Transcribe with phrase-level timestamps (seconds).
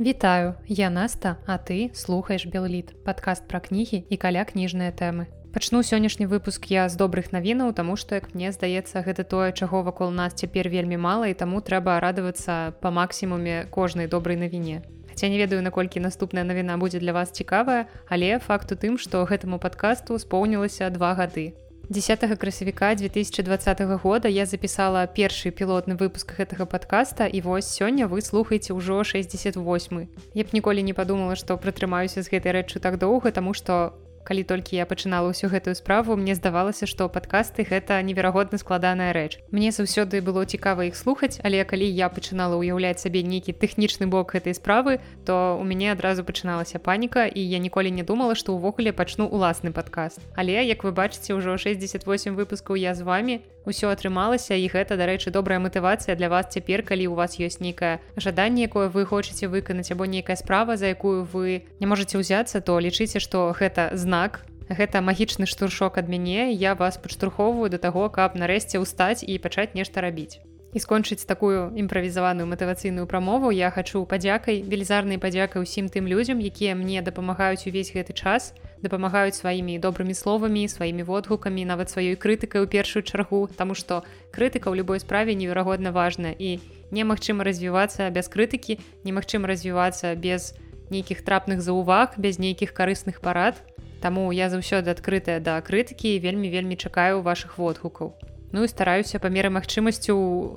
[0.00, 5.28] Вітаю, я Наста, а ты слухаеш Белліт, падкаст пра кнігі і каля кніжныя тэмы.
[5.52, 9.84] Пачну сённяшні выпуск я з добрых навінаў, таму што як мне здаецца, гэта тое, чаго
[9.84, 14.80] вакол нас цяпер вельмі мала і таму трэба радавацца па максімуме кожнай добрай навіне.
[15.12, 19.28] Хаця не ведаю, наколькі наступная навіна будзе для вас цікавая, але факт у тым, што
[19.28, 21.52] гэтаму падкасту споўнілася два гады.
[21.90, 24.28] 10 красавіка 2020 года.
[24.28, 30.44] Я запісала першы пілотны выпуск гэтага подкаста і вось сёння вы слухаеце ўжо 68 я
[30.44, 34.76] б ніколі не падумала што прытрымаюся з гэтай рэччу так доўга таму што калі толькі
[34.76, 39.40] я пачынала ўсю гэтую справу мне здавалася што падкасты гэта неверагодна складаная рэч.
[39.50, 44.34] Мне заўсёды было цікава іх слухаць але калі я пачынала ўяўляць сабе нейкі тэхнічны бок
[44.36, 48.92] гэтай справы то у мяне адразу пачыналася паніка і я ніколі не думала што ўвогуле
[48.92, 50.20] пачну уласны падкаст.
[50.36, 55.30] Але як вы бачыце ўжо 68 выпускаў я з вами ўсё атрымалася і гэта дарэчы
[55.30, 59.92] добрая матывацыя для вас цяпер калі у вас ёсць нейкае жаданне якое вы хочаце выканаць
[59.92, 65.02] або нейкая справа за якую вы не можете ўзяцца то лічыце што гэта знак гэта
[65.02, 70.00] магічны штуршок ад мяне я вас падштурхоўваю да таго каб нарэшце ўстаць і пачаць нешта
[70.00, 70.38] рабіць.
[70.70, 76.78] І скончыць такую імправізаваную матывацыйную прамову я хачу падзякай велізарнай падзякай усім тым людзям якія
[76.78, 82.66] мне дапамагаюць увесь гэты час дапамагаюць сваімі добрымі словамі сваімі водгукамі нават сваёй крытыкай у
[82.66, 86.58] першую чаргу Таму што крытыка ў любой справе неверагодна важна і
[86.90, 90.54] немагчыма развівацца без крытыкі немагчыма развівацца без
[90.90, 93.60] нейкіх трапных заўваг без нейкіх карысных парад.
[94.00, 98.16] Таму я заўсёды адкрытая да крытыкі вельмі вельмі чакаю ваших водгукаў
[98.52, 100.14] Ну і стараюся па меры магчымасцю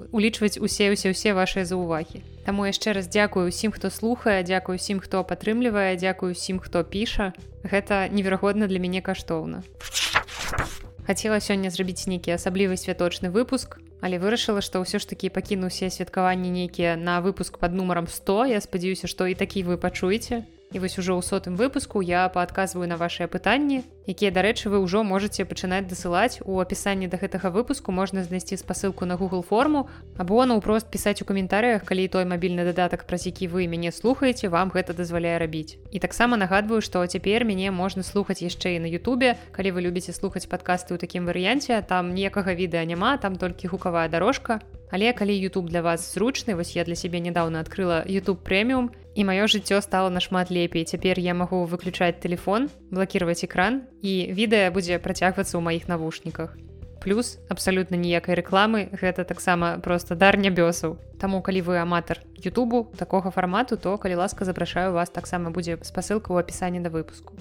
[0.09, 2.25] улічваць усе усе ўсе вашыя заўвагі.
[2.41, 7.37] Таму яшчэ раз дзякую усім, хто слухае, дзякую усім, хто падтрымлівае, дзякую усім, хто піша.
[7.61, 9.61] Гэта неверагодна для мяне каштоўна.
[11.05, 15.93] Хацела сёння зрабіць нейкі асаблівы святочны выпуск, але вырашыла, што ўсё ж такі пакіну усе
[15.93, 18.57] святкаванні нейкія на выпуск под нумаром 100.
[18.57, 20.47] Я спадзяюся, што і такі вы пачуеце.
[20.73, 25.05] І вось ужо ў сотым выпуску я паадказваю на вашыя пытанні, якія, дарэчы, вы ўжо
[25.05, 29.85] можете пачынаць дасылаць у апісанні да гэтага выпуску можна знайсці спасылку на Google форму
[30.17, 34.73] або наўпрост пісаць у каментарыях, калі той мабільны дадатак, праз які вы мяне слухаеце, вам
[34.73, 35.77] гэта дазваляе рабіць.
[35.93, 40.09] І таксама нагадваю, што цяпер мяне можна слухаць яшчэ і на Ютубе, калі вы любіце
[40.09, 44.57] слухаць падкасты ў такім варыянце, там ніякага відэа няма, там толькі гукавая дорожка.
[44.93, 49.25] Але калі YouTube для вас зручны, вось я для сябе нядаўна адкрыла YouTube прэміум, і
[49.25, 55.01] маё жыццё стало нашмат лепей цяпер я магу выключаць телефон блокировать экран і відэа будзе
[55.01, 56.57] працягвацца ў маіх навушніках
[57.03, 63.31] плюс абсалютна ніякай рэкламы гэта таксама просто дар нябёсаў Таму калі вы аматар Ютубу такога
[63.31, 65.09] фармату то калі ласка запрашаю вас.
[65.09, 67.31] Таксама будзе спасылка ў апісанні да выпуску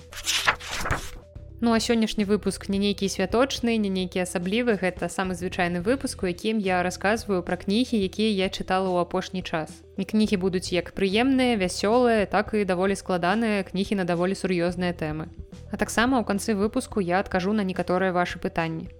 [1.65, 6.27] Ну а сённяшні выпуск не нейкі святочны, не нейкі асаблівы, гэта самы звычайны выпуск, у
[6.27, 9.71] якім я расказваю пра кнігі, якія я чытала ў апошні час.
[9.95, 15.31] І кнігі будуць як прыемныя, вясёлыя, так і даволі складаныя кнігі на даволі сур'ёзныя тэмы.
[15.71, 18.91] А таксама ў канцы выпуску я адкажу на некаторыя вашы пытанні.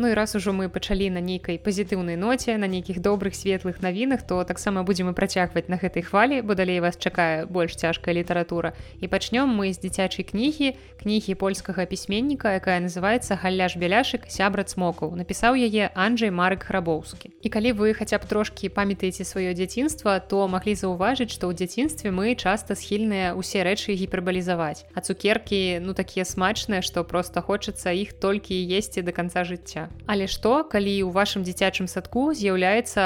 [0.00, 4.22] Ну і раз ужо мы пачалі на нейкай пазітыўнай ноце на нейкіх добрых светлых навінах
[4.22, 8.78] то таксама будзем і працягваць на гэтай хвалі бо далей вас чакае больш цяжкая літаратура.
[9.02, 15.18] І пачнём мы з дзіцячай кнігі кнігі польскага пісьменніка якая называется галляж бяляшык сябра цмокаў
[15.18, 20.46] напісаў яе Анджай марык храбоўскі і калі вы хаця б трошкі памятаеце сваё дзяцінства то
[20.46, 24.86] маглі заўважыць што ў дзяцінстве мы часта схільныя усе рэчы гіпербалізаваць.
[24.94, 30.26] А цукеркі ну такія смачныя што просто хочацца іх толькі есці до конца жыцця Але
[30.26, 33.04] што, калі ў вашым дзіцячым садку з'яўляецца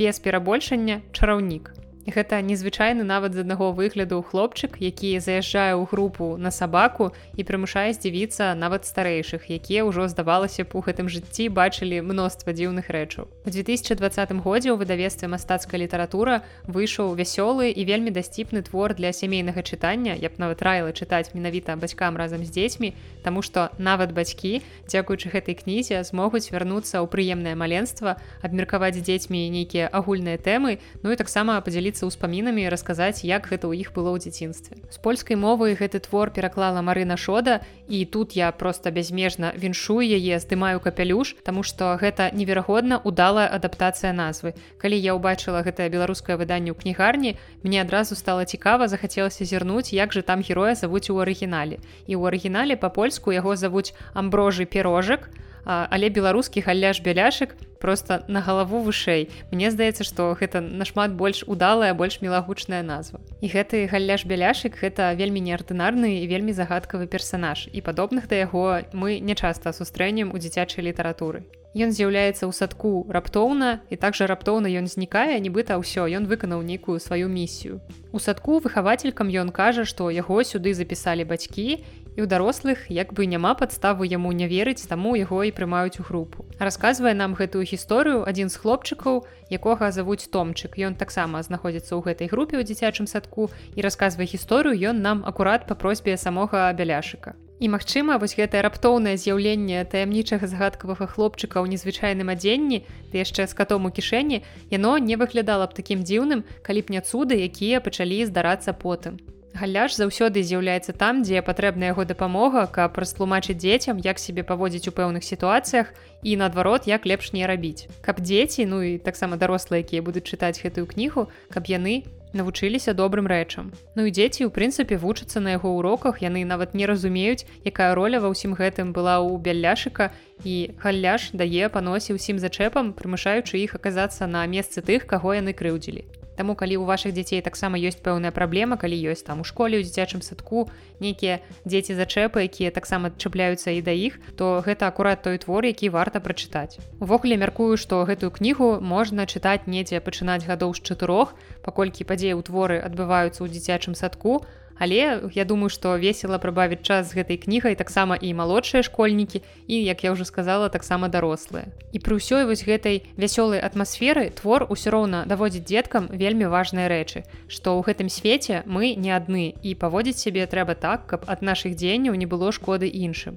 [0.00, 1.74] без перабольшання чараўнік?
[2.06, 7.92] Гэта незвычайны нават з аднаго выгляду хлопчык, які заязджае ў групу на сабаку і прымушае
[7.92, 13.28] здзівіцца нават старэйшых, якія ўжо здавалася б у гэтым жыцці бачылі мноства дзіўных рэчаў.
[13.44, 14.00] У 2020
[14.40, 20.16] годзе ў выдавестве мастацкая літаратура выйшаў вясёлы і вельмі дасціпны твор для сямейнага чытання.
[20.16, 25.28] Я б нават раіла чытаць менавіта бацькам разам з дзецьмі, Таму што нават бацькі, дзякуючы
[25.32, 31.60] гэтай кнізе змогуць вярнуцца ў прыемнае маленства, абмеркаваць дзецьмі нейкія агульныя тэмы, ну і таксама
[31.60, 34.78] падзяліць падзяліцца ўспамінамі і расказаць як гэта ў іх было ў дзяцінстве.
[34.90, 40.38] З польскай мовы гэты твор пераклала Марына шода і тут я просто бязмежна віншую яе
[40.38, 44.54] здымаю капялюш Таму што гэта неверагодна удалая адаптацыя назвы.
[44.78, 47.34] Калі я ўбачыла гэтае беларускае выданне ў кнігарні
[47.66, 51.82] мне адразу стала цікава захацелася зірнуць як же там героя завуць у арыгінале.
[52.06, 58.40] І ў арыгінале па-польску яго завуць амброжы пірожак а але беларускі галляж бяляшык просто на
[58.40, 59.28] галаву вышэй.
[59.50, 63.20] Мне здаецца што гэта нашмат больш удалая больш мілагучная назва.
[63.40, 67.68] І гэты галляж бяляшык гэта вельмі неардынарны і вельмі загадкавы персанаж.
[67.72, 73.06] І падобных да яго мы не часта сустрэнем у дзіцячай літаратуры Ён з'яўляецца ў садку
[73.06, 77.78] раптоўна і также раптоўна ён знікае, нібыта ўсё, ён выканаў нейкую сваю місію.
[78.10, 83.22] У садку выхавацелькам ён кажа, што яго сюды запісалі бацькі і ў дарослых як бы
[83.30, 86.42] няма падставу яму не верыць, таму яго і прымаюць у групу.
[86.58, 89.22] Расказвае нам гэтую гісторыю адзін з хлопчыкаў,
[89.54, 90.74] якога завуць томчык.
[90.74, 93.46] Ён таксама знаходзіцца ў гэтай групе ў дзіцячым садку
[93.78, 97.38] і расказвае гісторыю ён нам акурат па просьбе самога бяляшыка.
[97.60, 102.78] І магчыма, вось гэтае раптоўнае з'яўленне таямнічага загадкавага хлопчыка ў незвычайным адзенні,
[103.12, 104.40] ды яшчэ з катом у кішэні,
[104.72, 109.20] яно не выглядала б такім дзіўным, калі б не цуды, якія пачалі здарацца потым.
[109.52, 114.96] Галляж заўсёды з'яўляецца там, дзе патрэбна яго дапамога, каб растлумачыць дзецям, як сябе паводзіць у
[114.96, 115.92] пэўных сітуацыях
[116.24, 117.92] і наадварот, як лепш не рабіць.
[118.00, 123.26] Каб дзеці, ну і таксама дарослыя, якія будуць чытаць гэтую кнігу, каб яны навучыліся добрым
[123.26, 123.72] рэчам.
[123.96, 128.20] Ну і дзеці у прынцыпе вучацца на яго уроках яны нават не разумеюць, якая роля
[128.20, 130.12] ва ўсім гэтым была ў бялляшыка
[130.44, 136.19] і галляж дае паносе ўсім зачэпам, прымушаючы іх аказацца на месцы тых, каго яны крыўдзілі.
[136.40, 139.84] Таму калі ў вашых дзяцей таксама ёсць пэўная праблема, калі ёсць там у школе ў
[139.84, 140.72] дзіцячым садку
[141.04, 145.92] нейкія дзеці зачэпы, якія таксама чапляюцца і да іх, то гэта акурат той твор, які
[145.92, 146.80] варта прачытаць.
[146.96, 152.42] Увогуле мяркую, што гэтую кнігу можна чытаць недзе пачынаць гадоў з чатырох, паколькі падзеі ў
[152.48, 154.40] творы адбываюцца ў дзіцячым садку,
[154.80, 159.76] Але я думаю, што весела прыбавіць час з гэтай кнігай таксама і малодшыя школьнікі і,
[159.76, 161.68] як я ўжо сказала, таксама дарослыя.
[161.92, 167.28] І пры ўсёй вось гэтай вясёлай атмасферы твор усё роўна даводзіць дзеткам вельмі важныя рэчы,
[167.44, 171.76] што ў гэтым свеце мы не адны і паводзіць сябе трэба так, каб ад нашых
[171.76, 173.36] дзеянняў не было шкоды іншым.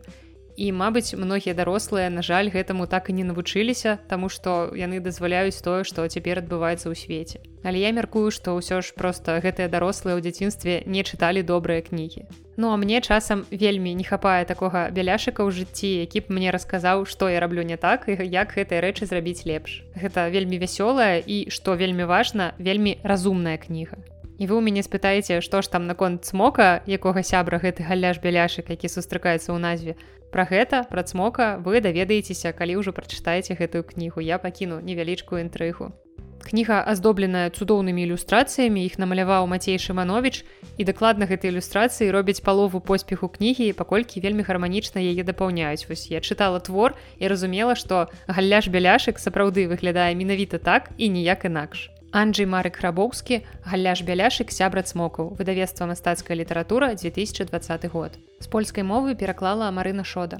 [0.55, 5.57] І, мабыць, многія дарослыя, на жаль, гэтаму так і не навучыліся, таму што яны дазваляюць
[5.65, 7.41] тое, што цяпер адбываецца ў свеце.
[7.63, 12.27] Але я мяркую, што ўсё ж проста гэтыя дарослыя ў дзяцінстве не чыталі добрыя кнігі.
[12.57, 17.09] Ну а мне часам вельмі не хапае такога бяляшыка ў жыцці, які б мне расказаў,
[17.09, 19.81] што я раблю не так і як гэтыя рэчы зрабіць лепш.
[19.97, 23.97] Гэта вельмі вясёлая і, што вельмі важна, вельмі разумная кніга.
[24.37, 28.69] І вы ў мяне спытаеце, што ж там наконт цмока, якога сябра гэты галляж бяляшык,
[28.73, 29.93] які сустракаецца ў назве.
[30.33, 34.17] Пра гэта пра цмока вы даведаецеся, калі ўжо прачытаеце гэтую кнігу.
[34.17, 35.93] Я пакіну невялічкую інтрыгу.
[36.43, 40.43] Кніга аздобленая цудоўнымі ілюстрацыямі іх намаляваў Мацей Шманович
[40.75, 45.87] і дакладна гэтай ілюстрацыі робяць палову поспеху кнігі, паколькі вельмі гарманічна яе дапаўняюць.
[45.87, 51.45] Вось я чытала твор і разумела, што галляж бяляшык сапраўды выглядае менавіта так і ніяк
[51.47, 51.93] інакш.
[52.13, 58.13] Анджей Марык Рабоўскі, галляж бяляшык сябра цмокаў, выдавецтва мастацкая літаратура 2020 год.
[58.37, 60.37] З польскай мовы пераклала Марына Шода.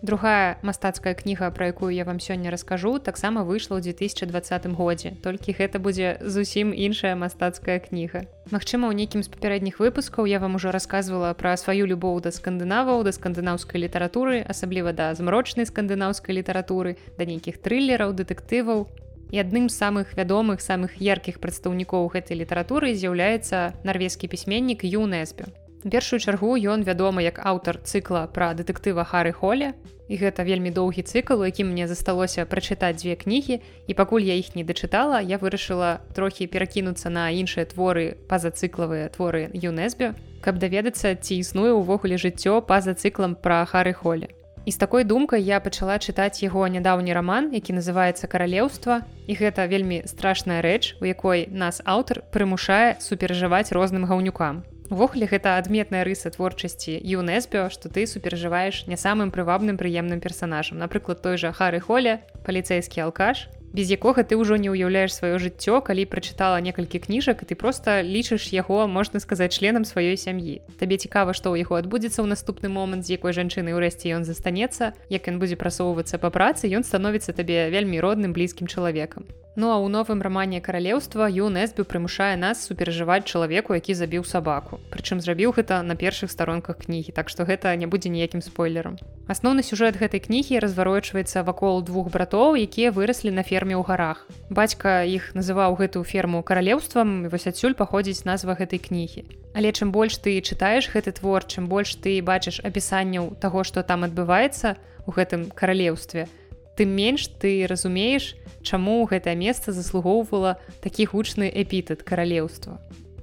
[0.00, 5.12] Другая мастацкая кніга, пра якую я вам сёння раскажу, таксама выйшла ў 2020 годзе.
[5.20, 8.24] Толькі гэта будзе зусім іншая мастацкая кніга.
[8.48, 13.04] Магчыма, у нейкім з папярэдніх выпускаў я вам ужо рассказывала пра сваю любоў да скандынаваў,
[13.04, 18.88] да скандынаўскай літаратуры, асабліва да змрочнай скандынаўскай літаратуры, да нейкіх трылераў, дэтэктываў,
[19.30, 25.64] І адным з самых вядомых самых яркіх прадстаўнікоў гэтай літаратуры з'яўляецца нарвежскі пісьменнік ЮНЕСБ.
[25.90, 29.74] першую чаргу ён вядомы як аўтар цыкла пра дэтэктыва Хары Холле.
[30.08, 33.60] І гэта вельмі доўгі цыкл, у якім мне засталося прачытаць дзве кнігі.
[33.88, 39.48] І пакуль я іх не дачытала, я вырашыла трохі перакінуцца на іншыя творы пазацыклавыя творы
[39.52, 40.12] ЮНЕСБ,
[40.44, 44.28] каб даведацца, ці існуе ўвогуле жыццё па-за цыклам пра Хары Холле.
[44.64, 49.04] І з такой думкай я пачала чытаць яго нядаўні раман, які называецца каралеўства.
[49.28, 54.64] І гэта вельмі страшная рэч, у якой нас аўтар прымушае суперажываць розным гаўнюкам.
[54.88, 60.78] Увогуле гэта адметная рыса творчасці ЮНЕСБ, што ты суперажываеш не самым прывабным прыемным персанажам.
[60.78, 65.82] Напрыклад, той жа Хары Холля, паліцэйскі алкаш, без якога ты ўжо не ўяўляеш сваё жыццё
[65.82, 71.34] калі прачытала некалькі кніжак ты просто лічыш яго можна сказаць членам сваёй сям'і табе цікава
[71.34, 75.42] што ў яго адбудзецца ў наступны момант з якой жанчыны ўрэшце ён застанецца як ён
[75.42, 79.26] будзе прасоўвацца па працы ён становіцца табе вельмі родным блізкім чалавекам
[79.56, 84.82] Ну а ў новым рамане каралеўства ЮНЕСБ прымушае нас суперажываць чалавеку, які забіў сабаку.
[84.90, 88.98] Прычым зрабіў гэта на першых старонках кнігі, так што гэта не будзе ніякім спойлерам.
[89.30, 94.28] Асноўны сюжэт гэтай кнігі разварочваецца вакол двух братоў, якія выраслі на ферме ў гарах.
[94.52, 99.24] Бацька іх называў гэтую ферму каралеўствам, вось адсюль паходзіць назва гэтай кнігі.
[99.56, 104.04] Але чым больш ты чытаеш гэты твор, чым больш ты бачыш апісанняў таго, што там
[104.04, 104.76] адбываецца
[105.08, 106.28] у гэтым каралеўстве,
[106.76, 112.76] тым менш ты разумееш, чаму гэтае месца заслугоўвала такі гучны эпітэт каралеўства.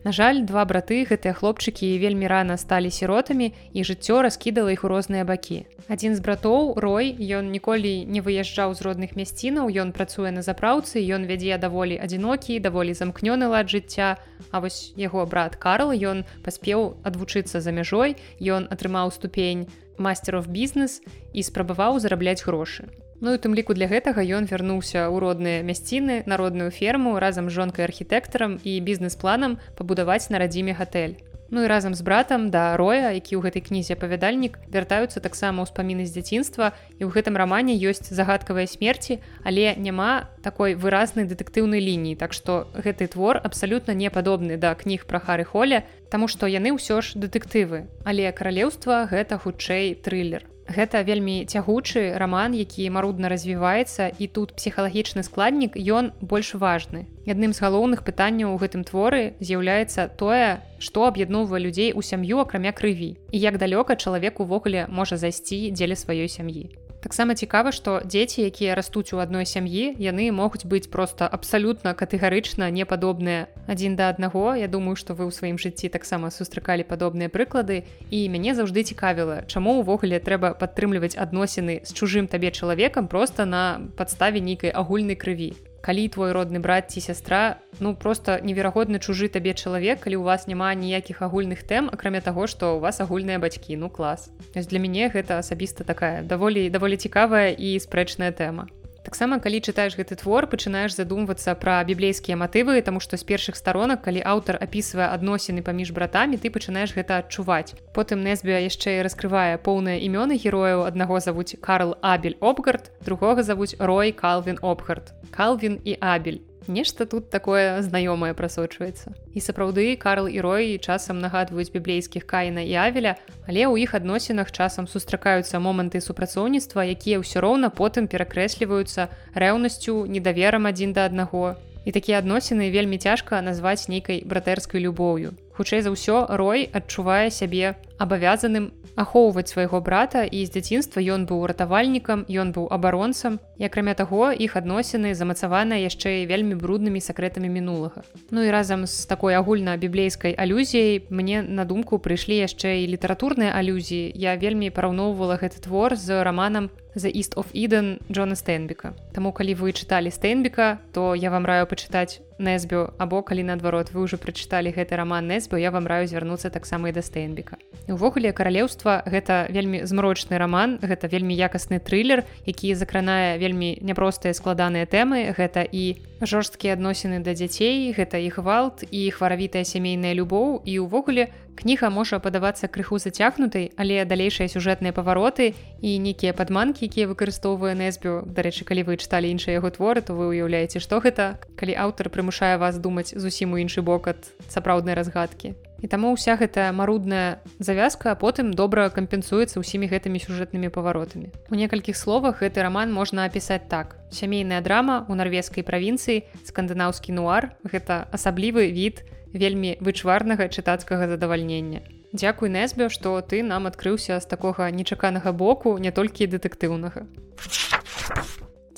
[0.04, 4.90] На жаль, два браты гэтыя хлопчыкі вельмі рана сталі сіротамі і жыццё раскідала іх у
[4.90, 5.70] розныя бакі.
[5.94, 10.98] Адзін з братоў рой ён ніколі не выязджаў з родных мясцінаў, ён працуе на запраўцы,
[11.06, 14.18] ён вядзе даволі адзінокі, даволі замкнёны лад жыцця.
[14.50, 19.70] А вось яго брат Карл ён паспеў адвучыцца за мяжой, ён атрымаў ступень
[20.02, 22.90] мастеров бізнес і спрабаваў зарабляць грошы.
[23.22, 27.62] Ну і тым ліку для гэтага ён вярнуўся ў родныя мясціны народную ферму разам з
[27.62, 31.22] жонкай архітэктарам і бізнес-планам пабудаваць на радзіме гатэль.
[31.54, 36.10] Ну і разам з братам да роя, які ў гэтай кнізе апавядальнік вяртаюцца таксама ўспаміны
[36.10, 42.18] з дзяцінства і ў гэтым рамане ёсць загадкавыя смерці, але няма такой выразнай дэтэктыўнай лініі.
[42.18, 46.76] Так што гэты твор абсалютна не падобны да кніг пра хары холля, таму што яны
[46.76, 47.88] ўсё ж дэтэктывы.
[48.04, 50.52] Але каралеўства гэта хутчэй трылер.
[50.68, 57.08] Гэта вельмі цягучы раман, які марудна развіваецца і тут псіхалагічны складнік ён больш важны.
[57.26, 62.72] Адным з галоўных пытанняў у гэтым творы з'яўляецца тое, што аб'ядноўвае людзей у сям'ю акрамя
[62.72, 66.70] крыві і як далёка чалавек увогуле можа зайсці дзеля сваёй сям'і
[67.02, 72.70] таксама цікава што дзеці якія растуць у адной сям'і яны могуць быць просто абсалютна катэгарычна
[72.70, 74.54] не падобныя адзін да аднаго.
[74.56, 77.84] Я думаю што вы ў сваім жыцці таксама сустракалі падобныя прыклады.
[78.14, 83.82] І мяне заўжды цікавіла чаму ўвогуле трэба падтрымліваць адносіны з чужым табе чалавекам просто на
[83.98, 89.54] падставе нейкай агульнай крыві калі твой родны брат ці сястра ну просто неверагодны чужы табе
[89.54, 93.76] чалавек калі у вас няма ніякіх агульных тэм акрамя таго што у вас агульныя бацькі.
[93.78, 94.30] Ну клас.
[94.54, 98.70] Для мяне гэта асабіста такая даволі даволі цікавая і спрэчная тэма.
[99.02, 104.06] Таксама калі чытаеш гэты твор пачынаеш задумвацца пра біблейскія матывы таму што з першых сторонак
[104.06, 107.74] калі аўтар апісвае адносіны паміж братамі ты пачынаеш гэта адчуваць.
[107.98, 110.86] Потым несбе яшчэ і раскрывае поўныя імёны герояў.
[110.86, 117.30] Аднаго завуць карл абель обгард другога завуць рой калвин обгард калвин і абель Нешта тут
[117.30, 119.18] такое знаёмае прасочваецца.
[119.34, 123.18] І сапраўды Карл і Рой часам нагадваюць біблейскіх каіна і авеля,
[123.50, 130.70] але ў іх адносінах часам сустракаюцца моманты супрацоўніцтва, якія ўсё роўна потым перакрэсліваюцца рэўнасцю, недаверам
[130.70, 131.58] адзін да аднаго.
[131.82, 135.34] І такія адносіны вельмі цяжка назваць нейкай братэрскай любоўю.
[135.58, 141.46] Хутчэй за ўсё Рой адчувае сябе абавязаным ахоўваць свайго брата і з дзяцінства ён быў
[141.52, 148.04] ратавальнікам ён быў абаронцам і акрамя таго іх адносіны замацаваныя яшчэ вельмі бруднымі сакрэтамі мінулага
[148.32, 153.54] Ну і разам з такой агульна біблейскай алюзіяй мне на думку прыйшлі яшчэ і літаратурныя
[153.56, 158.94] алюзіі я вельмі параўноўвала гэты твор з раманам за East of Eden Джона Стэнбіка.
[159.14, 164.04] Таму калі вы чыталі Стэнбіка, то я вам раю пачытаць Несбю або калі наадварот вы
[164.04, 167.58] ўжо прачыталі гэты раман Несбю, я вам раю звярнуцца таксама і да Стэнбіка.
[167.92, 174.88] Увогуле каралеўства гэта вельмі змрочны раман, гэта вельмі якасны трылер, які закранае вельмі няпростыя складаныя
[174.88, 180.80] тэмы, гэта і жорсткія адносіны да дзяцей, гэта і гвалт і хваравітая сямейная любоў і
[180.88, 187.76] ўвогуле кніга можа падавацца крыху зацягнутай, але далейшыя сюжэтныя павароты і нейкія падманкі, якія выкарыстоўвае
[187.76, 188.24] Несбю.
[188.26, 192.56] Дарэчы, калі вы чыталі іншыя яго творы, то вы ўяўляеце, што гэта, калі аўтар прымушае
[192.56, 195.54] вас думаць зусім у іншы бок ад сапраўднай разгадкі.
[195.82, 201.34] І таму ўся гэтая марудная завязка потым добра кампенсуецца ўсімі гэтымі сюжэтнымі паваротамі.
[201.50, 203.98] У некалькіх словах гэты раман можна апісаць так.
[204.14, 209.02] Сямейная драма ў нарвежскай правінцыі, скандынаўскі нуар, гэта асаблівы від,
[209.34, 211.82] вельмі вычварнага чытацкага задавальнення.
[212.14, 217.08] Дзякуй Несбе, што ты нам адкрыўся з такога нечаканага боку не толькі дэтэктыўнага.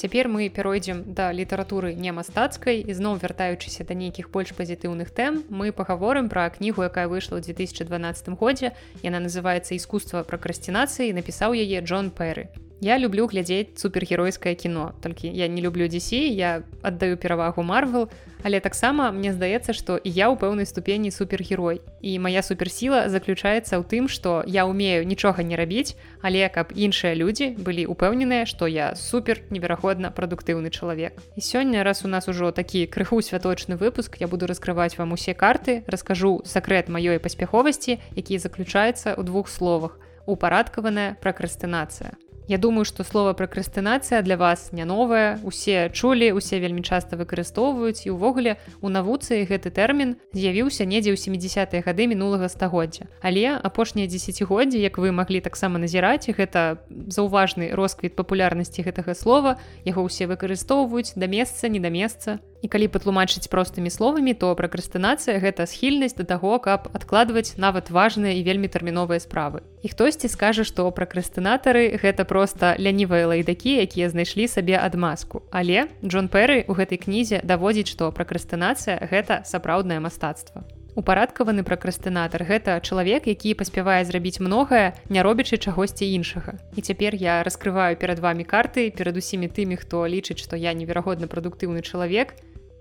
[0.03, 5.47] Цяпер мы перайдзем да літаратуры не мастацкай і зноў вяртаючыся да нейкіх больш пазітыўных тэм
[5.47, 11.79] мы пагаворым пра кнігу якая выйшла ў 2012 годзе яна называется искусства пракрасцінацыі напісаў яе
[11.79, 12.51] Джон Пэры
[12.81, 18.09] Я люблю глядзець супергеройскае кіно толькі я не люблю дзесі я аддаю перавагу марвел
[18.43, 21.79] але таксама мне здаецца што і я ў пэўнай ступені супергерой.
[22.03, 27.15] І моя суперсіла заключаецца ў тым што я умею нічога не рабіць але каб іншыя
[27.15, 31.15] людзі былі упэўненыя што я супер неверагодна прадуктыўны чалавек.
[31.35, 35.33] І сёння раз у нас ужо такі крыху святочны выпуск я буду раскрываць вам усе
[35.33, 39.95] карты раскажу сакрэт маёй паспяховасці які заключаецца ў двух словах.
[40.27, 42.15] Упарадкаваная пракрастынацыя
[42.47, 45.39] Я думаю, што слова пракрастынацыя для вас не новая.
[45.43, 51.17] Усе чулі, усе вельмі часта выкарыстоўваюць і ўвогуле у навуцы гэты тэрмін з'явіўся недзе ў
[51.17, 53.07] 70-е гады мінулага стагоддзя.
[53.23, 59.55] Але апошнія дзесяцігоддзі, як вы маглі таксама назіраць, гэта заўважны росквіт папулярнасці гэтага слова,
[59.87, 62.43] яго ўсе выкарыстоўваюць да месца, не да месца.
[62.63, 68.39] І калі патлумачыць простымі словамі, то пракрастынацыя гэта схільнасць да таго, каб адкладваць нават важныя
[68.39, 69.67] і вельмі тэрміновыя справы.
[69.83, 75.43] І хтосьці скажа, што пракрастынатары гэта проста лянівыя лайдакі, якія знайшлі сабе адмазку.
[75.51, 80.63] Але Джон Пэры ў гэтай кнізе даводзіць, што пракрастынацыя гэта сапраўднае мастацтва.
[80.95, 86.55] Упарадкаваны пракрастынатар гэта чалавек, які паспявае зрабіць многае, не робячы чагосьці іншага.
[86.77, 91.25] І цяпер я раскрываю перад вами карты перад усімі тымі, хто лічыць, што я неверагодна
[91.27, 92.37] прадуктыўны чалавек,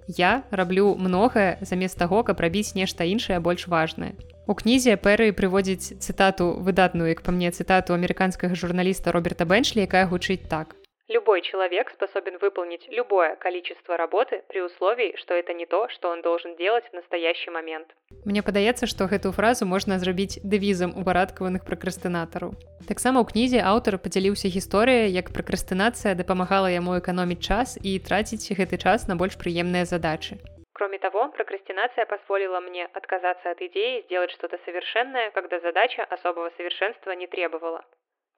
[0.09, 4.12] Я раблю многае замест таго, каб рабіць нешта іншае больш важнае.
[4.47, 10.06] У кнізе Пэры прыводзіць цытату выдатную, як па мне цытату амерыканскага журналіста Роберта Бэнчлі, якая
[10.11, 10.75] гучыць так.
[11.12, 16.23] Любой человек способен выполнить любое количество работы при условии, что это не то, что он
[16.23, 17.87] должен делать в настоящий момент.
[18.25, 22.57] Мне падаецца, што гэтую фразу можна зрабіць дэвізам у барадкаваных пракрастынатараў.
[22.88, 28.81] Таксама ў кнізе аўтар падзяліўся гісторыя, як пракрастынацыя дапамагала яму эканоміць час і траціць гэты
[28.81, 30.40] час на больш прыемныя задачы.
[30.73, 37.12] Кроме того, прокрастинация позволила мне отказаться от идеи сделать что-то совершенное, когда задача особого совершенства
[37.12, 37.85] не требовала.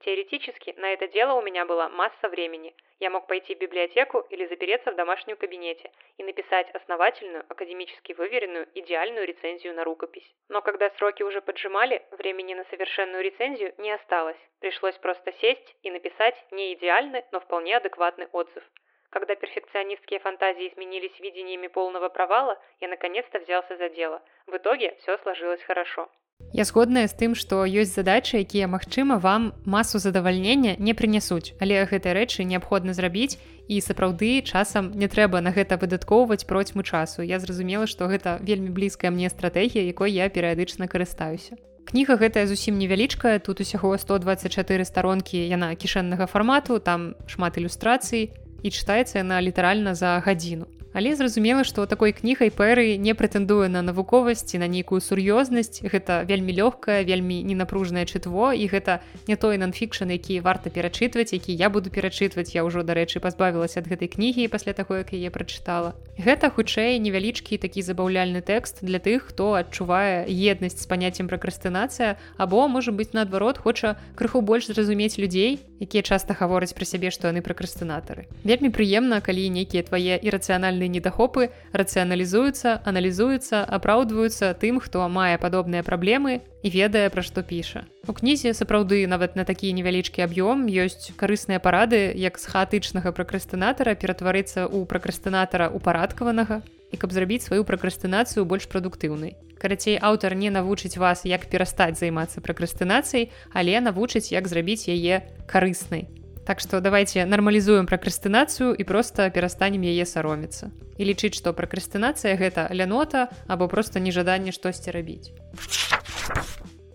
[0.04, 2.75] Теоретически, на это дело у меня была масса времени.
[3.00, 8.68] Я мог пойти в библиотеку или запереться в домашнем кабинете и написать основательную, академически выверенную,
[8.75, 10.30] идеальную рецензию на рукопись.
[10.50, 14.37] Но когда сроки уже поджимали, времени на совершенную рецензию не осталось.
[14.61, 18.62] Пришлось просто сесть и написать не идеальный, но вполне адекватный отзыв.
[19.08, 24.23] Когда перфекционистские фантазии сменились видениями полного провала, я наконец-то взялся за дело.
[24.46, 26.11] В итоге все сложилось хорошо.
[26.52, 31.82] Я згодная з тым, што ёсць задачы, якія, магчыма, вам масу задавальнення не прынясуць, але
[31.82, 37.22] гэтай рэчы неабходна зрабіць і сапраўды часам не трэба на гэта выдаткоўваць процьму часу.
[37.22, 41.58] Я зразумела, што гэта вельмі блізкая мне стратэгія, якой я перыядычна карыстаюся.
[41.84, 48.32] Кніга гэтая зусім невялічкая, тут усяго 124 старонкі яна кішэннага фармату, там шмат ілюстрацый
[48.62, 53.82] і чытаецца яна літаральна за гадзіну але зразумела што такой кнігай пэры не прэтэндуе на
[53.82, 55.82] навуковасці на нейкую сур'ёзнасць.
[55.82, 61.52] Гэта вельмі лёгкае вельмі ненапружнае чытво і гэта не той нанфікшн які варта перачытваць які
[61.52, 62.54] я буду перачытваць.
[62.54, 67.59] Я ўжо дарэчы пазбавілася ад гэтай кнігі пасля таго як яе прачытала гэта хутчэй невялічкі
[67.59, 73.59] такі забаўляльны тэкст для тых хто адчувае еднасць з паняццем пракрастынацыя або можа быць наадварот
[73.59, 78.26] хоча крыху больш зразумець людзей якія часта гавораць пра сябе што яны пракрастынатары.
[78.47, 86.40] Вельмі прыемна калі нейкія твае ірацыянальныя недахопы рацыяналізуюцца, аналізуюцца, апраўдваюцца тым, хто мае падобныя праблемы
[86.64, 87.85] і ведае, пра што піша.
[88.09, 93.92] У кнізе сапраўды нават на такі невялічкі аб'ём ёсць карысныя парады, як з хаатычнага пракрастынатара
[93.92, 99.37] ператварыцца ў пракрастынатара упарадкаванага і каб зрабіць сваю пракрастынацыю больш прадуктыўнай.
[99.60, 106.08] Карацей, аўтар не навучыць вас, як перастаць займацца пракрастынацыяй, але навучыць, як зрабіць яе карыснай.
[106.45, 110.69] Так што давайте нармалізуем пракрастынацыю і проста перастанем яе саромецца.
[111.00, 115.32] І лічыць, што пракрастынацыя гэта лянота або проста нежаданне штосьці рабіць.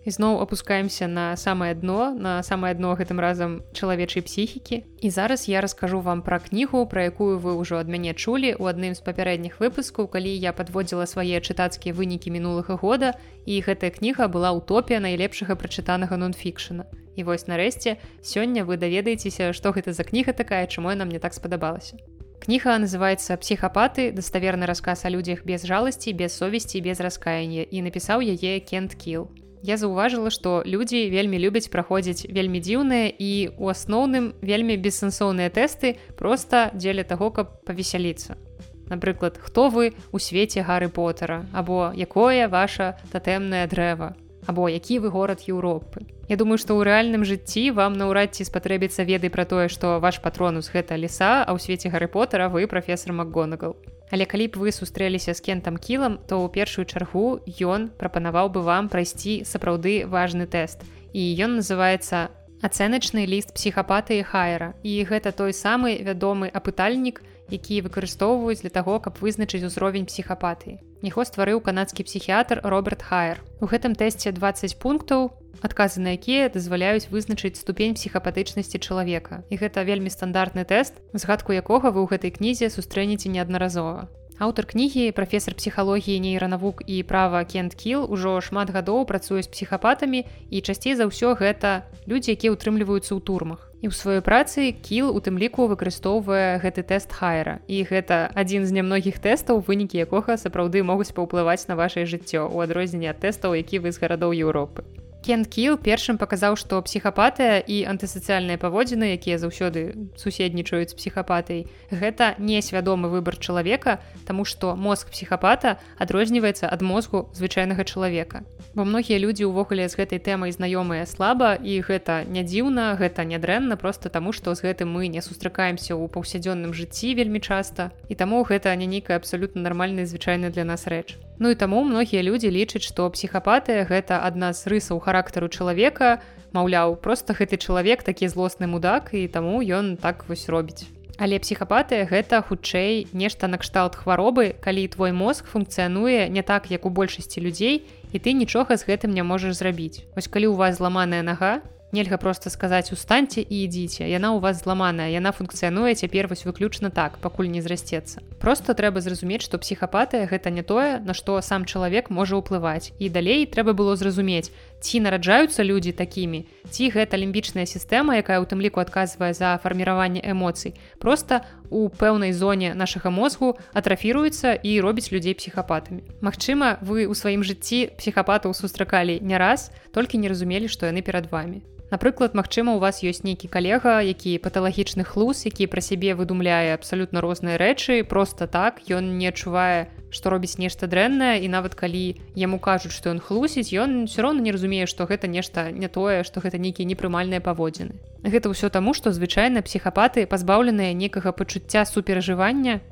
[0.00, 4.82] Ізноў опускаемся на самае дно на самае дно гэтым разам чалавечай псіхікі.
[5.00, 8.64] І зараз я раскажу вам пра кнігу, пра якую вы ўжо ад мяне чулі у
[8.64, 13.12] адным з папярэдніх выпускаў, калі я падводзіла свае чытацкія вынікі мінулага года
[13.44, 16.88] і гэтая кніга была ўтопія найлепшага прачытанага нон-фікшана.
[17.16, 21.36] І вось нарэшце сёння вы даведаецеся, што гэта за кніга такая, чаму яна мне так
[21.36, 22.00] спадабалася.
[22.40, 28.24] Кніга называется псіхапаты даставерны расказ о людзях без жаласці, без совесці, без раскаяния і напісаў
[28.24, 29.28] яе кент кіл.
[29.62, 36.00] Я заўважыла, што людзі вельмі любяць праходзіць вельмі дзіўныя і у асноўным вельмі бессэнсоўныя тэсты
[36.16, 38.40] проста дзеля таго, каб павесяліцца.
[38.88, 45.10] Напрыклад, хто вы у свеце гары потара або якое ваша татэмнае дрэва або які вы
[45.10, 46.08] горад Еўропы.
[46.30, 50.22] Я думаю, што ў рэальным жыцці вам наўрад ці спатрэбіцца веды пра тое, што ваш
[50.22, 53.74] патронус гэта леса, а ў свеце гары потара вы прафесор Макгонагал.
[54.14, 58.62] Але калі б вы сустрэліся з кентам кілам, то ў першую чаргу ён прапанаваў бы
[58.62, 60.86] вам прайсці сапраўды важны тэст.
[61.10, 62.30] І ён называецца
[62.62, 64.78] ацэначны ліст псіхапаты і хайера.
[64.86, 70.78] І гэта той самы вядомы апытальнік, які выкарыстоўваюць для таго, каб вызначыць узровень псіхапатыі.
[71.02, 73.42] Яго стварыў канадскі псіхіятр Роберт Хайер.
[73.58, 79.42] У гэтым тэсце 20 пунктаў, адказы на якія дазваляюць вызначыць ступень псіхапатычнасці чалавека.
[79.50, 84.08] І гэта вельмі стандартны тэст, згадку якога вы ў гэтай кнізе сустрэнеце неаднаразова.
[84.40, 90.24] Аўтар кнігі, прафесор псіхалогіі нейранавук і права Кент Кіл ужо шмат гадоў працуе з псіхапатамі
[90.48, 93.68] і часцей за ўсё гэта людзі, якія ўтрымліваюцца ў турмах.
[93.84, 97.60] І ў сваёй працы кіл у тым ліку выкарыстоўвае гэты тэст хайера.
[97.68, 102.64] І гэта адзін з нямногіх тэстаў, вынікі якога сапраўды могуць паўплываць на вашае жыццё у
[102.64, 104.88] адрозненне ад тэстаў, які вы з гарадоў Еўропы.
[105.20, 112.40] Кен Кіл першым паказаў, што псіхапатыя і антысацыяльныя паводзіны, якія заўсёды суседнічаюць з псіхапатый, гэта
[112.40, 118.48] несвядомы выбар чалавека, таму што мозг псіхапата адрозніваецца ад мозгу звычайнага чалавека.
[118.72, 123.76] Бо многія людзі ўвогуле з гэтай тэмай знаёмыя слаба і гэта не дзіўна, гэта нядрэнна
[123.76, 127.92] просто таму, што з гэтым мы не сустракаемся ў паўсядзённым жыцці вельмі часта.
[128.08, 131.20] І таму гэта не нейкая абсалютна нармальная звычайная для нас рэч.
[131.40, 136.22] Ну і таму многія людзі лічаць, што псіхапатыя гэта адна з рысаў характару чалавека,
[136.54, 140.86] маўляў, просто гэты чалавек такі злосны мудак і таму ён так вось робіць.
[141.20, 146.94] Але псіхапатыя гэта хутчэй нешта накшталт хваробы, калі твой мозг функцыянуе не так, як у
[146.94, 150.06] большасці людзей і ты нічога з гэтым не можаш зрабіць.
[150.16, 151.60] Вось калі ў вас зламаная нага,
[151.92, 156.90] нельга просто сказаць устаньце і ідзіце яна у вас зламаная яна функцыянуе цяпер вось выключна
[156.90, 161.66] так пакуль не зрасцецца просто трэба зразумець што псіхапатыя гэта не тое на што сам
[161.66, 167.66] чалавек можа ўплываць і далей трэба было зразумець ці нараджаюцца людзі такімі ці гэта лімбічная
[167.66, 170.74] сістэма якая у тым ліку адказвае за фарміраванне эмоцый.
[170.98, 176.02] Просто у пэўнай зоне нашага мозгу атрафіруецца і робіць людзей псіхапатамі.
[176.20, 181.30] Магчыма вы ў сваім жыцці псіхапатаў сустракалі не раз толькі не разумелі што яны перад
[181.30, 186.70] вами Напрыклад, магчыма, у вас ёсць нейкі калега, які паталагічны хлус, які пра сябе выдумляе
[186.70, 192.18] абсалютна розныя рэчы, просто так ён не адчувае, што робіць нешта дрэннае і нават калі
[192.34, 196.22] яму кажуць, што ён хлусіць, ён все роўна не разумее, што гэта нешта не тое,
[196.26, 197.94] што гэта нейкія непрымальныя паводзіны.
[198.20, 202.84] Гэта ўсё таму, што звычайна псіхапаты пазбаўленыя некага пачуцця суперажывання,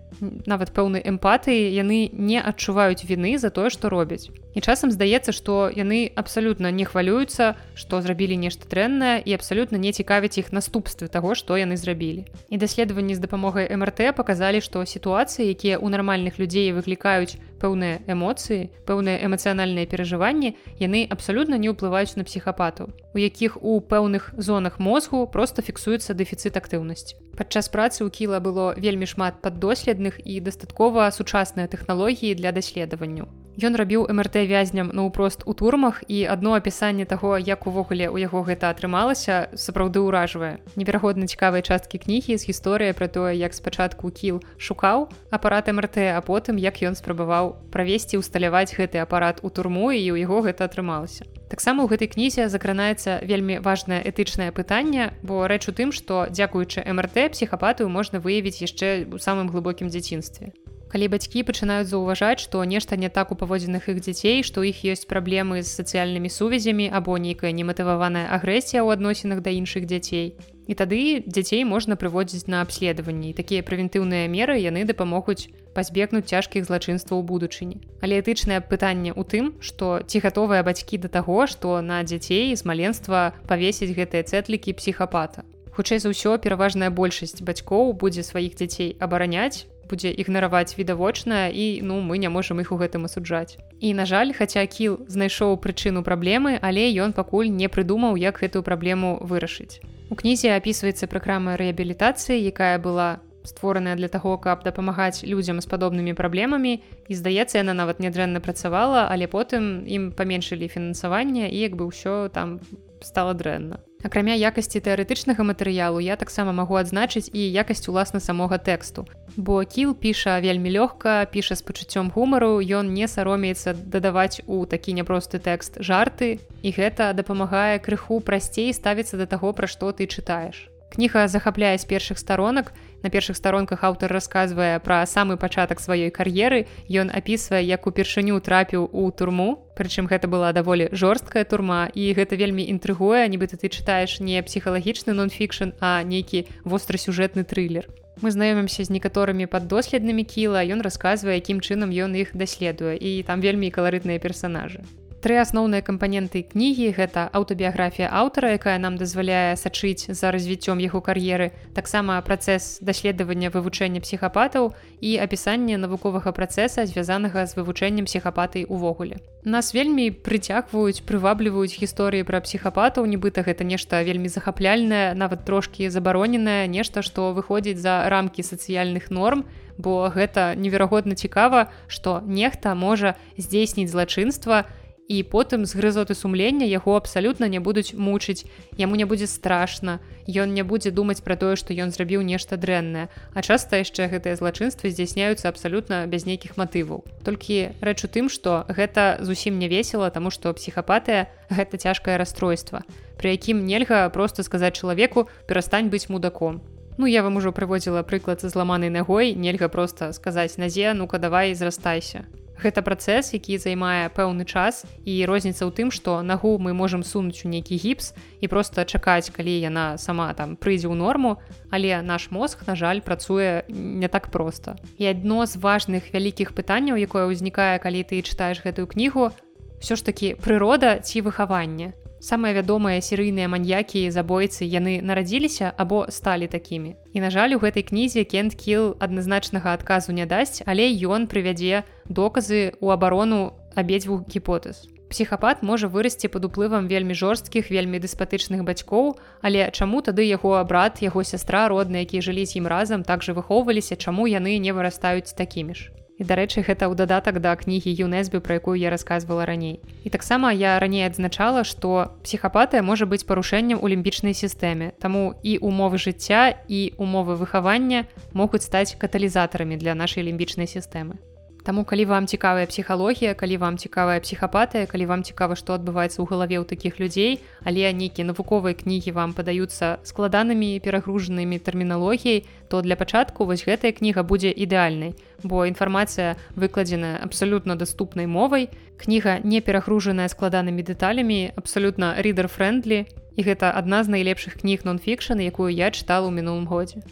[0.49, 4.33] нават пэўнай эмпатыі яны не адчуваюць віны за тое, што робяць.
[4.57, 9.93] І часам здаецца, што яны абсалютна не хвалююцца, што зрабілі нешта дрэннае і абсалютна не
[9.93, 12.25] цікавяць іх наступствы таго, што яны зрабілі.
[12.49, 18.71] І даследаванні з дапамогай МРТ паказалі, што сітуацыі, якія ў нармальных людзей выклікаюць пэўныя эмоцыі,
[18.87, 25.27] пэўныя эмацыянальныя перажыванні, яны абсалютна не ўплываюць на псіхапатаў, у якіх у пэўных зонах мозгу
[25.27, 27.19] проста фіксуецца дэфіцыт актыўнасці.
[27.39, 33.29] Падчас працы ў кіла было вельмі шмат паддоследных і дастаткова сучасныя тэхналогіі для даследаванню.
[33.59, 38.47] Ён рабіў МРТ вязням наўпрост у турмах і адно апісанне таго, як увогуле ў яго
[38.47, 40.63] гэта атрымалася, сапраўды ўражвае.
[40.79, 46.23] Неверагодна цікавыя часткі кнігі з гісторыя пра тое, як спачатку кіл шукаў апарат МРТ, а
[46.23, 51.27] потым як ён спрабаваў правесці усталяваць гэты апарат у турму і ў яго гэта атрымалася.
[51.51, 56.87] Таксама ў гэтай кнізе закранаецца вельмі важнае этычнае пытанне, бо рэч у тым, што дзякуючы
[56.87, 60.55] МРТ псіхапатыю можна выявіць яшчэ ў самым глыбокім дзяцінстве
[60.93, 65.09] калі бацькі пачынаюць заўважаць што нешта не так у паводзіных іх дзяцей што іх ёсць
[65.09, 70.37] праблемы з сацыяльнымі сувязямі або нейкая нематываваная агрэсія ў адносінах да іншых дзяцей.
[70.69, 73.33] І тады дзяцей можна прыводзіць на абследаванні.
[73.33, 77.81] Такія прэвентыўныя меры яны дапамогуць пазбегнуць цяжкіх злачынстваў у будучыні.
[78.05, 82.69] Але этычнае пытанне ў тым што ці гатовыя бацькі да таго што на дзяцей з
[82.69, 85.49] маленства павесіць гэтыя цэтлікі псіхапата.
[85.73, 92.01] Хутчэй за ўсё пераважная большасць бацькоў будзе сваіх дзяцей абараняць будзе ігнараваць відавочна і ну
[92.01, 93.57] мы не можемм іх у гэтым асуджаць.
[93.81, 98.63] І на жаль хаця кіл знайшоў прычыну праблемы але ён пакуль не прыдумаў як гэтую
[98.63, 99.81] праблему вырашыць.
[100.11, 106.13] У кнізе апісваецца праграма рэабілітацыі якая была створаная для таго каб дапамагаць людзям з падобнымі
[106.13, 111.89] праблемамі і здаецца яна нават нядрэнна працавала але потым ім паменшылі фінансаванне і як бы
[111.89, 112.61] ўсё там
[113.01, 119.07] стала дрэнна акрамя якасці тэарэтычнага матэрыялу я таксама магу адзначыць і якасць уласна самога тэксту.
[119.37, 124.95] Бо кіл піша вельмі лёгка піша з пачуццём гумару ён не саромеецца дадаваць у такі
[124.95, 130.71] няпросты тэкст жарты і гэта дапамагае крыху прасцей ставіцца да таго пра што ты чытаеш.
[130.89, 136.67] Кніга захапляе з першых старонак на першых старонках аўтар расказвае пра самы пачатак сваёй кар'еры.
[136.89, 142.35] Ён апісвае як упершыню трапіў у турму прычым гэта была даволі жорсткая турма і гэта
[142.35, 147.87] вельмі інтрыгуе нібыта ты чытаеш не псіхалагічны нон-фікшн а нейкі вострасюжэтны трылер.
[148.19, 153.39] Мы знаёмімся з некаторымі паддоследнымі кіла ён расказвае якім чынам ён іх даследуе і там
[153.39, 154.83] вельмі каларытныя персонажы
[155.19, 161.51] Тры асноўныя кампаненты кнігі гэта аўтабіяграфія аўтара, якая нам дазваляе сачыць за развіццём яго кар'еры,
[161.75, 164.71] таксама працэс даследавання вывучэння псіхапатаў
[165.03, 169.19] і апісанне навуковага працэса, звязанага з вывучэннем псіхапатый увогуле.
[169.43, 176.71] Нас вельмі прыцягваюць, прывабліваюць гісторыі пра псіхапатаў, нібыта гэта нешта вельмі захапляльнае, нават трошкі забароненае,
[176.71, 183.91] нешта, што выходзіць за рамкі сацыяльных норм, бо гэта неверагодна цікава, што нехта можа здзейсніць
[183.91, 184.67] злачынства,
[185.09, 188.45] і потым з грызоты сумлення яго абсалютна не будуць мучыць.
[188.77, 193.09] Яму не будзе страшна ён не будзе думаць пра тое што ён зрабіў нешта дрэннае.
[193.33, 197.09] А часта яшчэ гэтыя злачынствы здзяйсняюцца абсалютна без нейкіх матываў.
[197.25, 202.85] Толькі рэч у тым што гэта зусім не весела таму што псіхапатыя гэта цяжкае расстройства
[203.19, 206.63] пры якім нельга просто сказаць чалавеку перастань быць мудаком
[206.99, 211.55] Ну, я вам ужо прыводзіла прыклад з зламанай нагой нельга просто сказаць назе ну-ка давай
[211.55, 212.27] зрастайся
[212.59, 217.47] Гэта працэс, які займае пэўны час і розніца ў тым, што нагу мы можам сунуць
[217.47, 221.39] у нейкі гіпс і проста чакаць, калі яна сама там прыйдзе ў норму,
[221.71, 224.75] але наш мозг, на жаль, працуе не так проста.
[224.99, 229.31] І адно з важных вялікіх пытанняў, якое ўзнікае, калі ты чытаеш гэтую кнігу,
[229.79, 236.47] ўсё ж такі прырода ці выхаванне самыя вядомыя серыйныя маньякі забойцы яны нарадзіліся або сталі
[236.47, 241.27] такімі і на жаль у гэтай кнізе кент кіл адназначнага адказу не дасць але ён
[241.27, 248.61] прывядзе доказы у абарону абедзвюх гіпотэз Псіхапат можа вырасці пад уплывам вельмі жорсткіх, вельмі дэспатычных
[248.61, 253.25] бацькоў, але чаму тады яго брат, яго сястра родныя, якія жылі з ім разам, так
[253.25, 255.89] жа выхоўваліся, чаму яны не вырастаюць такімі ж.
[256.19, 259.79] І дарэчы, гэта ў дадатак да кнігі ЮНЕСБі, пра якую я рассказывала раней.
[260.03, 264.99] І таксама я раней адзначала, што псіхапатыя можа быць парушэннем у лімбічнай сістэме.
[264.99, 271.23] Таму і умовы жыцця і умовы выхавання могуць стаць каталізатарамі для нашай лімбічнай сістэмы.
[271.69, 276.25] Таму калі вам цікавая псіхалогія, калі вам цікавая псіхапатыя, калі вам цікава, што адбываецца ў
[276.25, 282.97] галаве ў такіх людзей, але нейкія навуковыя кнігі вам падаюцца складанымі перагружанымі тэрміналогіяй, то для
[282.97, 285.13] пачатку вось гэтая кніга будзе ідэальнай.
[285.45, 288.73] Бо інфармацыя выкладзеная абсалютна даступнай мовай.
[288.97, 293.05] Кніга не перагружаная складанымі дэталямі, абсалютна рыдар-фрэндлі.
[293.37, 297.05] І гэта адна з найлепшых кніг нон-фікшн, якую я чытала ў мінулым годзе.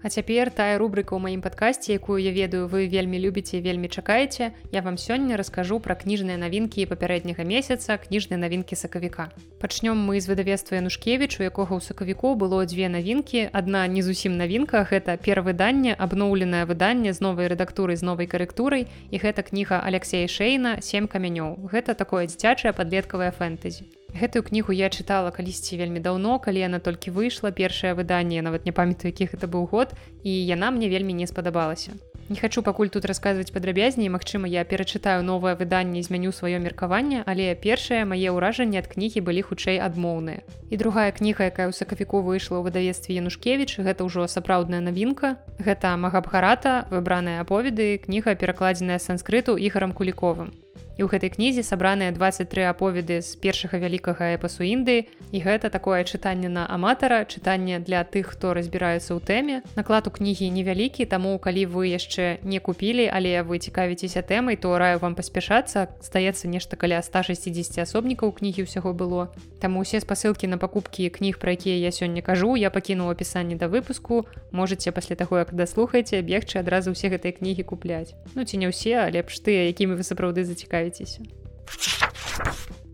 [0.00, 4.54] А цяпер тая рубрыка ў маім падкасці, якую я ведаю, вы вельмі любіце вельмі чакаеце.
[4.70, 9.34] Я вам сёння раскажу пра кніжныя навінкі папярэдняга месяца, кніжныя навінкі сакавіка.
[9.58, 13.50] Пачнём мы з выдавецтва Янушкевіч, у якога ў сакавіку было дзве навінкі.
[13.50, 19.16] Адна не зусім навінка, гэта перавыданне, абноўленае выданне з новай рэдактурай з новай карэктурай і
[19.18, 21.66] гэта кніга Алексея Шейна сем камянёў.
[21.74, 23.97] Гэта такое дзіцячае падлеткавае фэнтэзі.
[24.14, 28.72] Гэтую кнігу я чытала калісьці вельмі даўно, калі яна толькі выйшла першае выданне, нават не
[28.72, 29.92] памятаю, якіх это быў год
[30.24, 31.92] і яна мне вельмі не спадабалася.
[32.28, 37.54] Не хачу пакуль тут расказваць падрабязней, Мачыма, я перачытаю новае выданне змяню сваё меркаванне, але
[37.56, 40.44] першае мае ўражанні ад кнігі былі хутчэй адмоўныя.
[40.68, 45.40] І другая кніга, якая ў сакавіку выйшла ў выдавецтве Янушкевіч, гэта ўжо сапраўдная навінка.
[45.56, 50.52] Гэта магабхарата, выбраныя аповеды, кніга перакладзеная санскрыту ігарам куліковым.
[50.98, 55.06] І ў гэтай кнізе сабраныя 23 аповеды з першага вялікага эпасу Індыі.
[55.30, 59.56] І гэта такое чытанне на аматара, чытанне для тых, хто разбіраецца ў тэме.
[59.78, 64.74] Наклад у кнігі невялікі, таму калі вы яшчэ не купілі, але вы цікавіцеся тэмай, то
[64.74, 65.86] раю вам паспяшацца.
[66.02, 69.30] Здаецца нешта каля 160 асобнікаў кнігі ўсяго было.
[69.62, 73.70] Таму усе спасылкі на пакупкі кніг, пра якія я сёння кажу, я пакіну апісанне да
[73.70, 74.26] выпуску.
[74.50, 78.18] Можаце пасля таго, як даслухаеце, бегчы адразу ўсе гэтай кнігі купляць.
[78.34, 81.24] Ну ці не ўсе, а лепш тыя, якімі вы сапраўды зацікаві цікавіцеся.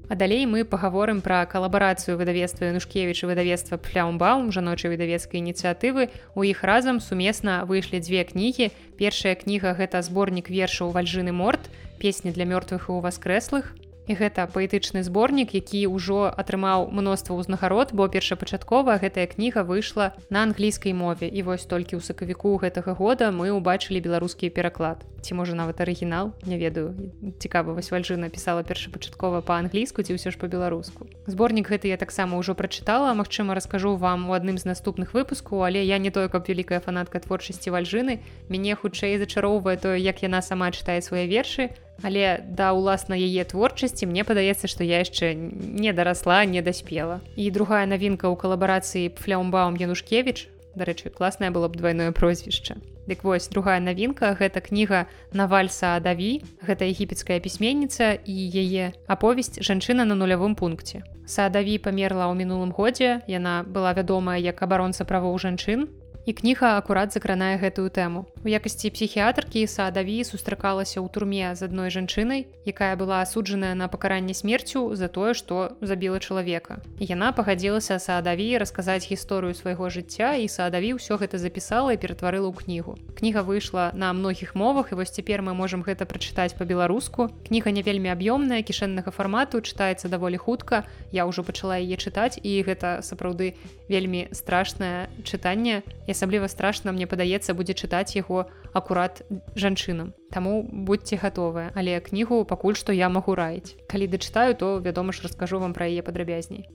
[0.06, 6.12] А далей мы пагаворым пра калабарацыю выдавецтва Янушкевіча выдавецтва пляумбаум жаночай выдавецкай ініцыятывы.
[6.36, 8.70] У іх разам сумесна выйшлі дзве кнігі.
[9.00, 13.72] Першая кніга гэта зборнік вершаў вальжыны морт, песні для мёртвых і ў васкрэслых
[14.06, 20.44] і гэта паэтычны зборнік які ўжо атрымаў мноства ўзнагарод бо першапачаткова гэтая кніга выйшла на
[20.44, 21.28] англійскай мове.
[21.28, 25.04] І вось толькі ў сакавіку гэтага года мы ўбачылі беларускі пераклад.
[25.24, 26.36] Ці можа нават арыгінал?
[26.44, 26.92] Не ведаю.
[27.40, 31.08] Цікава вось вальжы напісала першапачаткова па-англійску ці ўсё ж па-беларуску.
[31.24, 35.80] Зборнік гэты я таксама ўжо прачытала Мачыма раскажу вам у адным з наступных выпускаў але
[35.80, 38.20] я не той каб вялікая фанатка творчасці вальжыны.
[38.52, 44.08] Мяне хутчэй зачароўвае тое як яна сама чытае свае вершы Але да ўласна яе творчасці
[44.10, 47.20] мне падаецца, што я яшчэ не дарасла, не даспела.
[47.36, 52.76] І другая навінка ў калабарацыі Фляумбаум Янушкевіч, дарэчы, класная было б двойное прозвішча.
[53.06, 60.08] Дык вось другая навінка гэта кніга Навальса Адаві, гэта егіпецкая пісьменніца і яе аповесць жанчына
[60.08, 61.04] на нулявым пункце.
[61.28, 65.88] Саадаві памерла ў мінулым годзе, яна была вядомая як абаронца правоў жанчын,
[66.26, 68.24] і кніга акурат закранае гэтую тэму.
[68.44, 74.34] У якасці псіхіятркі Саадаві сустракалася ў турме з адной жанчынай, якая была асуджаная на пакаранне
[74.34, 76.80] смерцю за тое, што забіла чалавека.
[77.00, 82.48] І яна пагадзілася Саадаві расказаць гісторыю свайго жыцця і Саадаві ўсё гэта запісала і ператварыла
[82.48, 82.96] ў кнігу.
[83.16, 87.28] Кніга выйшла на многіх мовах і вось цяпер мы можам гэта прачытаць па-беларуску.
[87.48, 90.84] Кніга не вельмі аб'ёмная кішэннага фармату чытаецца даволі хутка.
[91.12, 93.54] Я ўжо пачала яе чытаць і гэта сапраўды
[93.88, 95.84] вельмі страшнае чытанне.
[96.08, 99.26] Я асабліва страшна мне падаецца будзе чытаць яго акурат
[99.58, 100.14] жанчынам.
[100.30, 103.74] Таму будьце гатовыя але кнігу пакуль што я магу раіць.
[103.90, 106.70] Калі дачытаю то вядома ж раскажу вам пра яе падрабязней.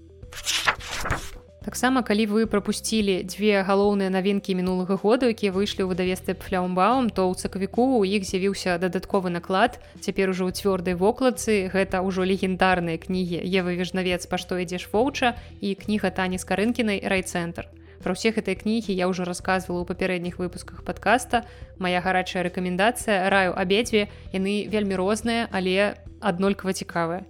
[1.60, 7.28] Таксама калі вы прапусцілі дзве галоўныя навінкі мінулага года якія выйшлі ў выдавестве фляумбаум то
[7.28, 11.68] ў цакавіку у іх з'явіўся дадатковы наклад цяпер ужо ў цвёрдай вокладцы.
[11.68, 15.36] Гэта ўжо легендарныя кнігі Ева вежнавец па што ідзеш воўча?
[15.60, 17.68] і кніга тані з карынкінай райцэнтр
[18.00, 21.44] Пра ўсе гэтай кнігі я ўжо рассказывала ў папярэдніх выпусках подкаста.
[21.84, 27.28] Мая гарачая рэкамендацыя раю абедзве яны вельмі розныя, але аднолькава цікавыя.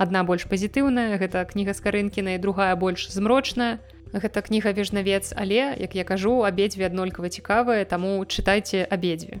[0.00, 3.80] Адна больш пазітыўная, гэта кніга з карынкіна і другая больш змрочная.
[4.12, 9.40] Гэта кніга вежнавец, але, як я кажу, абедзве аднолькава цікавыя, таму чытайце абедзве.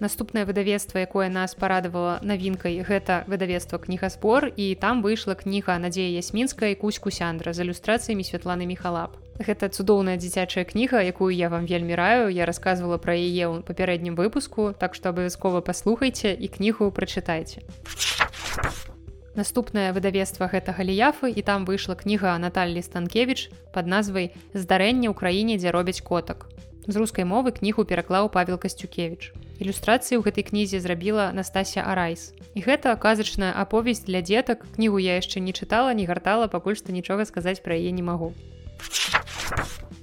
[0.00, 6.74] Наступнае выдавецтва якое нас парадавала навінкай гэта выдавецтва кнігаспор і там выйшла кніга надзея ясмінская
[6.74, 9.16] кусь кусяндра з ілюстрацыямі святланы міхалап.
[9.36, 12.28] Гэта цудоўная дзіцячая кніга якую я вам вельмі раю.
[12.28, 17.62] Я рассказывала пра яе ў папярэднім выпуску так што абавязкова паслухайце і кнігу прачытайце.
[19.36, 25.60] Наступнае выдавецтва гэта галіяфы і там выйшла кніга Наталлі станкевич под назвай здарэнне ў краіне
[25.60, 26.48] дзе робяць котак
[26.86, 32.36] з рускай мовы кнігу пераклаў павел касцюкевич ілюстрацыі ў гэтай кнізе зрабіла Настасія арайс.
[32.54, 34.64] І гэта казачная аповесць для дзетак.
[34.76, 38.32] Кнігу я яшчэ не чытала не гартала пакуль што нічога сказаць пра яе не магу.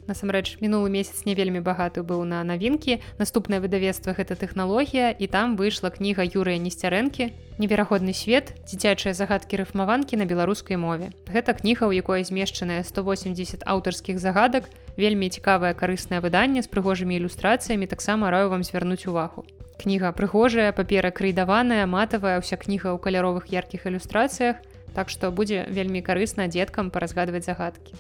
[0.08, 3.00] Насамрэч мінулы месяц не вельмі багаты быў на навінкі.
[3.20, 5.16] Наступнае выдавецтва гэта тэхналогія.
[5.16, 8.52] І там выйшла кніга юрыя несцярэнкі неверагодны свет.
[8.68, 15.30] Дзіцячыя загадкі рыфмаванкі на беларускай мове гэта кніга у якой змешчаная 180 аўтарскіх загадак вельмі
[15.30, 19.46] цікавае карыснае выданне з прыгожымі ілюстрацыямі таксама раю вам звярнуць увагу.
[19.82, 24.62] Кніга прыгожая папера крыдаваная матавая ўся кніга ў каляровых яркіх ілюстрацыях
[24.94, 27.98] так што будзе вельмі карысна дзеткам паразгадваць загадкі.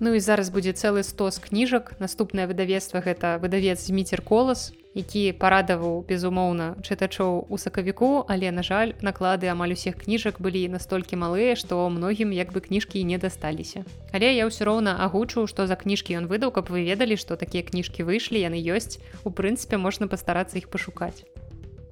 [0.00, 1.94] Ну і зараз будзе цэлы стос кніжак.
[2.00, 8.94] Наступнае выдавецтва гэта выдавец зміцер колас які парадаваў безумоўна чытачоў у сакавіку але на жаль
[9.06, 13.84] наклады амаль усіх кніжак былі настолькі малыя што многім як бы кніжкі не дасталіся.
[14.12, 17.62] Але я ўсё роўна агучу што за кніжкі ён выдаў каб вы ведалі што такія
[17.62, 18.98] кніжкі выйшлі яны ёсць.
[19.24, 21.22] У прынцыпе можна пастарацца іх пашукаць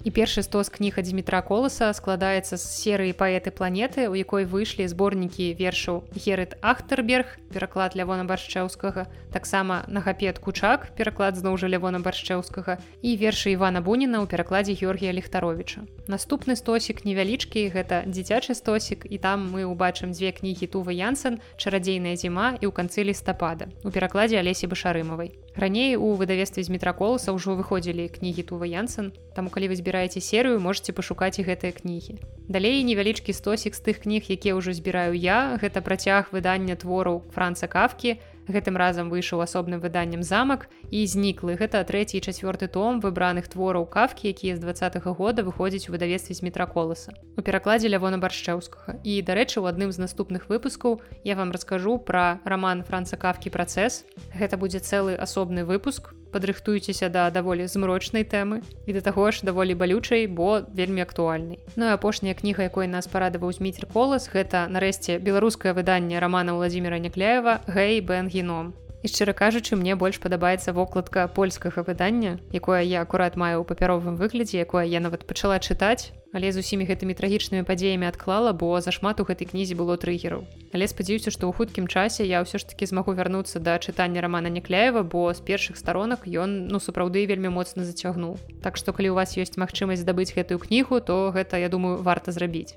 [0.03, 4.87] І першы стос кніг ад Дмітра коласа складаецца з серыі паэты планеты, у якой выйшлі
[4.87, 12.79] зборнікі вершаў Герыт Ахтарберг, пераклад Лявона баршчэўскага, таксама нагапет кучак, пераклад зноў жа Лявона баршчэўскага
[13.03, 15.83] і вершы Івана Буніна ў перакладзе Георгія Ліхтаровича.
[16.07, 22.15] Наступны стосік невялічкі гэта дзіцячы стосік і там мы ўбачым дзве кнігі Тува Янсен, чарадзейная
[22.15, 25.35] зіма і ў канцы лістапада у перакладзе Алесі башарымавай.
[25.59, 30.55] Раней у выдавестве з метраколаса ўжо выходзілі кнігі Тува Янсен, таму калі вы збіраеце серыю
[30.63, 32.15] можете пашукаць і гэтыя кнігі.
[32.47, 35.59] Далей невялічкі стосік з тых кніг якія ўжо збіраю я.
[35.59, 41.83] Гэта працяг выдання твораў франца кафкі гэтым разам выйшаў асобным выданнем замак і зніклы гэта
[41.85, 46.41] трэці і чацвёрты том выбраных твораў кафкі якія з двадцатого года выходзіць у выдавестве з
[46.41, 48.99] метраколаса у перакладзе лявона баршчэўскага.
[49.03, 54.03] І дарэчы у адным з наступных выпускаў я вам раскажу пра роман франца кафкі працэс
[54.35, 59.75] гэта будзе цэлы асобны выпуск падрыхтуйцеся да даволі змрочнай тэмы і да таго ж даволі
[59.75, 61.59] балючай бо вельмі актуальнай.
[61.75, 66.99] Ну і апошняя кніга якой нас парадаваў зміцер колас гэта нарэшце беларускае выданне рамана владимира
[66.99, 72.99] някляева гэй бен геном І шчыра кажучы мне больш падабаецца вокладка польскага выдання якое я
[73.01, 77.63] акурат маю ў папяровым выглядзе якое я нават пачала чытаць але з усімі гэтымі трагічнымі
[77.63, 80.43] падзеямі адклала бо зашмат у гэтай кнізе было трыгераў
[80.75, 84.51] але спадзяюся што ў хуткім часе я ўсё ж таки змагу вярнуцца да чытання романа
[84.51, 88.35] някляева бо з першых старонак ён ну сапраўды вельмі моцна зацягнуў.
[88.59, 92.35] Так што калі у вас ёсць магчымасць здабыць гэтую кнігу то гэта я думаю варта
[92.35, 92.75] зрабіць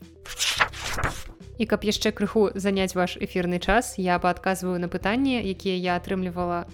[1.62, 6.66] і каб яшчэ крыху заняць ваш эфірны час я паадказваю на пытанні якія я атрымлівала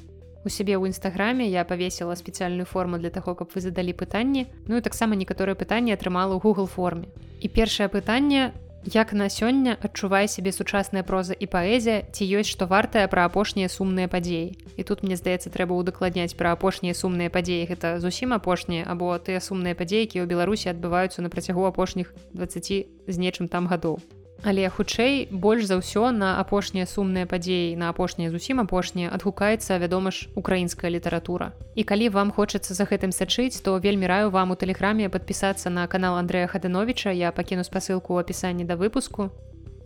[0.44, 4.48] у сябе ў нстаграме я павесіла спецыяльную форму для таго каб вы задалі пытанні.
[4.64, 7.12] Ну і таксама некаторыя пытанні атрымала ў google форме.
[7.44, 8.56] І першае пытанне
[8.88, 13.68] як на сёння адчувае сябе сучасная проза і паэзія ці ёсць што вартая пра апошнія
[13.68, 14.56] сумныя падзеі?
[14.78, 19.44] І тут мне здаецца трэба ўдакладняць пра апошнія сумныя падзеі гэта зусім апошнія або тыя
[19.44, 24.00] сумныя падзеі які ў беларусі адбываюцца на працягу апошніх 20 з нечым там гадоў
[24.44, 30.14] Але хутчэй больш за ўсё на апошнія сумныя падзеі на апошнія зусім апошнія адгукаецца вядома
[30.14, 31.52] ж украінская літаратура.
[31.74, 35.86] І калі вам хочацца за гэтым сачыць, то вельмі раю вам у тэлеграме падпісацца на
[35.90, 39.34] канал Андрэя Хадановича, я пакіну спасылку ў апісанні да выпуску.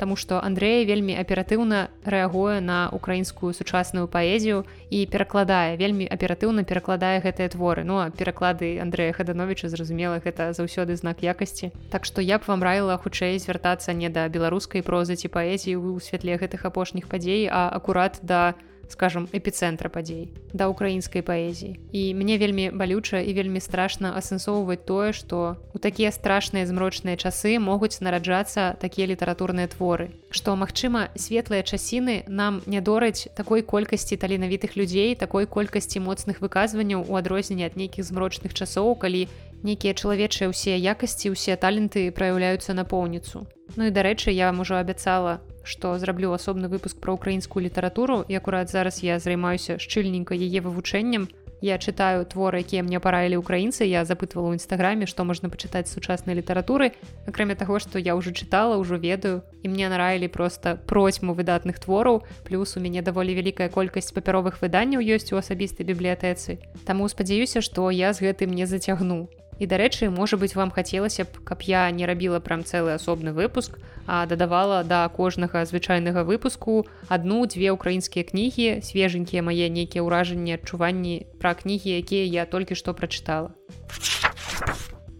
[0.02, 7.22] Таму што Андрэя вельмі аператыўна рэагуе на украінскую сучасную паэзію і перакладае вельмі аператыўна перакладае
[7.22, 7.84] гэтыя творы.
[7.86, 11.70] Ну а пераклады Андрэя хадановича зразумела гэта заўсёды знак якасці.
[11.94, 16.02] Так што я б вам раіла хутчэй звяртацца не да беларускай прозы ці паэзіі ў
[16.02, 18.58] святле гэтых апошніх падзей а акурат да
[18.92, 25.12] скажем эпіцэнтра падзей да украінскай паэзіі і мне вельмі балюча і вельмі страшна асэнсоўваць тое
[25.16, 32.22] што у такія страшныя змрочныя часы могуць нараджацца такія літаратурныя творы што магчыма светлыя часіны
[32.28, 38.04] нам не дораць такой колькасці таленавітых людзей такой колькасці моцных выказванняў у адрозненне ад нейкіх
[38.04, 39.26] змрочных часоў калі
[39.62, 45.40] нейкія чалавечыя ўсе якасці ўсе таленты праяўляюцца напоўніцу Ну і дарэчы я вам ужо абяцала
[45.64, 51.28] што зраблю асобны выпуск пра украінскую літаратуру і акурат зараз я займаюся шчыльненька яе вывучэннем.
[51.62, 56.34] Я чытаю творы якія мне параілі украінцы я запытвала ў нстаграме што можна пачытаць сучаснай
[56.34, 56.90] літаратуры.
[57.26, 62.26] Акрамя таго што я ўжо чытала ўжо ведаю і мне нараілі просто процьму выдатных твораў
[62.42, 66.58] плюс у мяне даволі вялікая колькасць папяровых выданняў ёсць у асабістай бібліятэцы.
[66.82, 69.30] Таму спадзяюся што я з гэтым не зацягну
[69.62, 73.78] і дарэчы можа быть вам хацелася б каб я не рабіла прям цэлы асобны выпуск
[74.10, 81.54] а дадавала да кожнага звычайнага выпуску одну-дзве украінскія кнігі свеженькія мае нейкія ўражанні адчуванні пра
[81.54, 83.54] кнігі якія я толькі што прачытала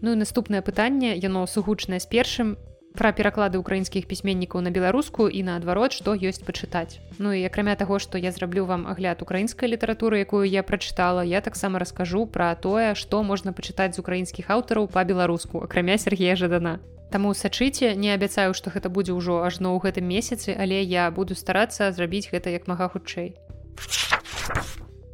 [0.03, 2.59] Ну і наступнае пытанне яно сугучнае з першым
[2.93, 7.01] пра пераклады украінскіх пісьменнікаў на беларускую і наадварот што ёсць пачытаць.
[7.17, 11.41] Ну і акрамя таго што я зраблю вам агляд украінскай літаратуры якую я прачытала я
[11.41, 16.79] таксама раскажу пра тое што можна пачытаць з украінскіх аўтараў па-беларуску акрамя Сергея жадана.
[17.09, 21.33] Таму сачыце не абяцаю што гэта будзе ўжо ажно ў гэтым месяцы але я буду
[21.33, 23.33] старацца зрабіць гэта як мага хутчэй.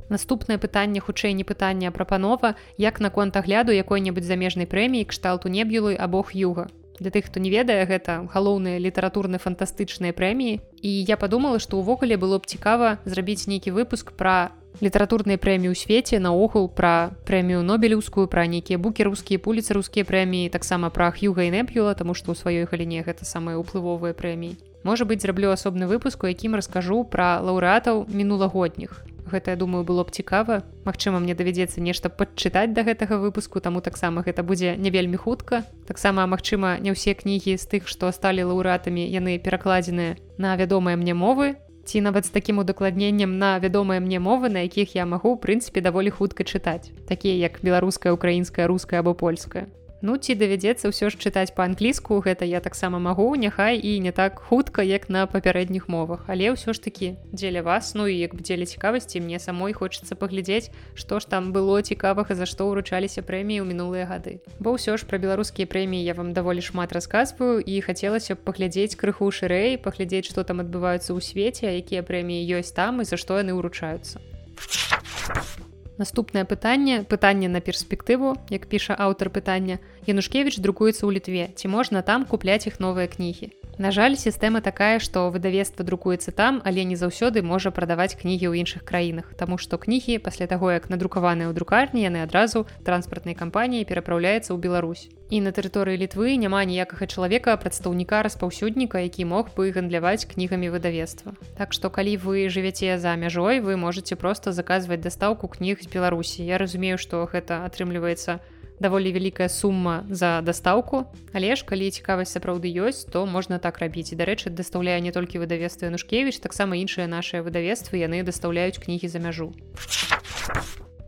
[0.10, 6.26] Наступнае пытанне хутчэй не пытання прапанова як наконт агляду якой-небудзь замежнай прэміі кшталту неб'юлы або
[6.26, 6.68] х'юга
[7.00, 10.60] для тых хто не ведае гэта галоўныя літаратурна фантастычныя прэміі.
[10.84, 15.76] І я подумала што ўвогуле было б цікава зрабіць нейкі выпуск пра літаратурныя прэміі ў
[15.76, 21.98] свеце наогул пра прэмію нобелеўскую пра нейкія букерускія пуліцарускія прэміі таксама пра х'юга і неп'юла
[21.98, 24.56] тому што ў сваёй галіне гэта самыя ўплывовыя прэміі.
[24.84, 30.04] Можа быть зраблю асобны выпуск у якім раскажу пра лаўрэатаў мінулагодніх гэта я думаю было
[30.04, 30.66] б цікава.
[30.84, 35.64] Мачыма мне давядзецца нешта падчытаць да гэтага выпуску таму таксама гэта будзе не вельмі хутка.
[35.88, 41.14] Таксама Мачыма не ўсе кнігі з тых што сталі лаўрэатамі яны перакладзеныя на вядомыя мне
[41.14, 41.56] мовы
[41.90, 45.82] ці нават з такім удакладненнем на вядомыя мне мовы на якіх я магу ў прынцыпе
[45.82, 46.94] даволі хутка чытаць.
[47.08, 49.70] Такія як беларуская украінская руская або польская
[50.02, 54.40] Ну ці давядзецца ўсё ж чытаць па-англійску гэта я таксама магу няхай і не так
[54.40, 56.24] хутка як на папярэдніх мовах.
[56.32, 60.72] Але ўсё ж такі дзеля вас ну і як дзеля цікавасці мне самой хочацца паглядзець
[60.96, 64.40] што ж там было цікавага за што ўручаліся прэміі ў мінулыя гады.
[64.64, 68.96] Бо ўсё ж пра беларускія прэміі я вам даволі шмат расказваю і хацелася б паглядзець
[68.96, 73.44] крыху шырэй паглядзець што там адбываюцца ў свеце якія прэміі ёсць там і за што
[73.44, 74.24] яны ўручаюцца.
[74.24, 75.69] а
[76.00, 79.84] Наступнае пытанне пытанне на перспектыву як піша аўтар пытання.
[80.08, 81.52] Янушкевич друкуецца ў літве.
[81.60, 86.58] Ці можна там купляць іх новыя кнігі На жаль сістэма такая што выдавецтва друкуецца там
[86.68, 90.90] але не заўсёды можа прадаваць кнігі ў іншых краінах Таму што кнігі пасля таго як
[90.92, 95.08] надрукаваныя ў друкарні яны адразу транспартнай кампаніі перапраўляецца ў Беларусь.
[95.32, 101.40] І на тэрыторыі літвы няма ніякага чалавека прадстаўніка распаўсюдніка які мог бы гандляваць кнігамі выдавецтва.
[101.56, 106.44] Так што калі вы жывяце за мяжой вы можете просто заказваць дастаўку кніг з беларусі.
[106.44, 108.44] Я разумею што гэта атрымліваецца
[108.80, 114.12] даволі вялікая сума за дастаўку але ж калі цікавасць сапраўды ёсць то можна так рабіць
[114.12, 119.20] і дарэчы дастаўляе не толькі выдавецтва нушкевич таксама іншыя нашыя выдавецтвы яны дастаўляюць кнігі за
[119.20, 119.54] мяжу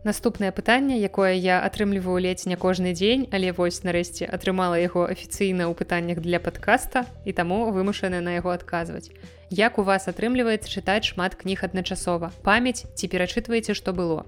[0.04, 5.70] Наступнае пытанне, якое я атрымліваю ледзь не кожны дзень, але вось нарэшце атрымала яго афіцыйна
[5.70, 9.14] ў пытаннях для падкаста і таму вымушаны на яго адказваць.
[9.54, 12.34] Як у вас атрымліваецца чытаць шмат кніг адначасова.
[12.42, 14.26] памяць ці перачытваеце, што было.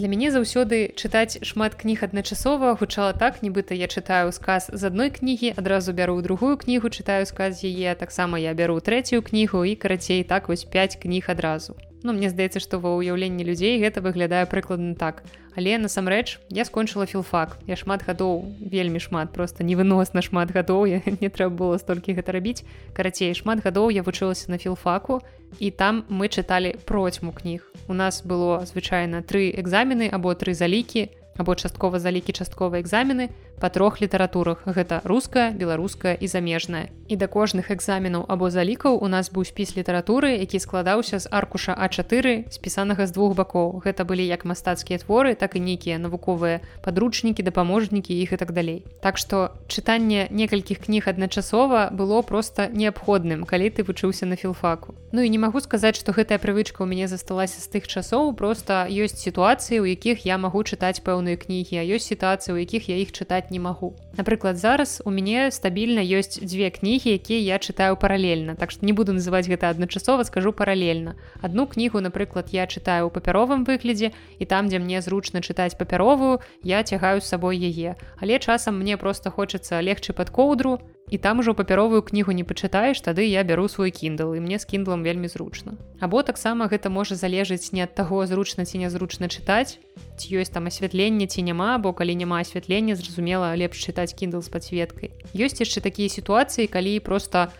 [0.00, 5.12] Для мяне заўсёды чытаць шмат кніг адначасова гучала так, нібыта я чытаю сказ з адной
[5.12, 10.24] кнігі, адразу бяру другую кнігу, чытаю сказ яе, таксама я бяру трэцюю кнігу і карацей
[10.24, 11.76] так вось 5 кніг адразу.
[12.02, 15.20] Ну мне здаецца, што ва ўяўленні людзей гэта выглядае прыкладна так.
[15.56, 17.58] Але насамрэч я скончыла філфак.
[17.66, 22.32] Я шмат гадоў вельмі шмат просто невыносна шмат гадоў я не трэба было столькі гэта
[22.32, 22.64] рабіць.
[22.96, 25.20] Карацей шмат гадоў я вучылася на філфаку
[25.58, 27.68] і там мы чыталі процьму кніг.
[27.88, 33.28] У нас было звычайна тры экзамены або тры залікі, або часткова залікі частковыя экзамены,
[33.60, 34.64] па трох літаратурах.
[34.64, 36.88] Гэта руская беларуская і замежная.
[37.08, 41.76] І да кожных экзаменаў або залікаў у нас быў спіс літаратуры які складаўся з аркуша
[41.76, 43.82] а4 спісанага з двух бакоў.
[43.84, 48.86] Гэта былі як мастацкія творы так і нейкія навуковыя падручнікі дапаможнікі іх і так далей.
[49.04, 54.94] Так што чытанне некалькіх кніг адначасова было просто неабходным калі ты вучыўся на філфаку.
[55.12, 58.86] Ну і не магу сказаць што гэтая прывычка ў мяне засталася з тых часоў просто
[58.88, 62.96] ёсць сітуацыі у якіх я магу чытаць пэўныя кнігі а ёсць сітуацыі у якіх я
[62.96, 63.96] іх чытаць не магу.
[64.16, 68.54] Напрыклад, зараз у мяне стабільна ёсць дзве кнігі, якія я чытаю паралельна.
[68.54, 71.16] Так што не буду называць гэта адначасова, скажу паралельна.
[71.42, 76.40] Адну кнігу, напрыклад, я чытаю ў папяровым выглядзе і там, дзе мне зручна чытаць папяровую,
[76.62, 77.96] я цягаю з сабой яе.
[78.20, 80.80] Але часам мне проста хочацца легчы пад коўдру,
[81.10, 84.64] і там ужо папяровую кнігу не пачытаеш тады я бяру свой кіндл і мне з
[84.64, 85.74] кіндлам вельмі зручна.
[86.00, 89.82] Або таксама гэта можа залежыць не ад таго зручна ці нязручна чытаць
[90.16, 94.48] ці ёсць там асвятленне ці няма бо калі няма асвятлення зразумела лепш чытаць кіндл з
[94.48, 95.10] падсветкай.
[95.34, 97.50] Ёсць яшчэ такія сітуацыі калі просто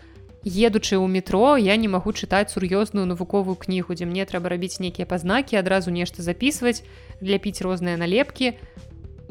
[0.43, 5.05] едучы ў метро я не магу чытаць сур'ёзную навуковую кнігу дзе мне трэба рабіць нейкія
[5.05, 6.81] пазнакі адразу нешта записываць
[7.21, 8.57] ляпіць розныя налепкі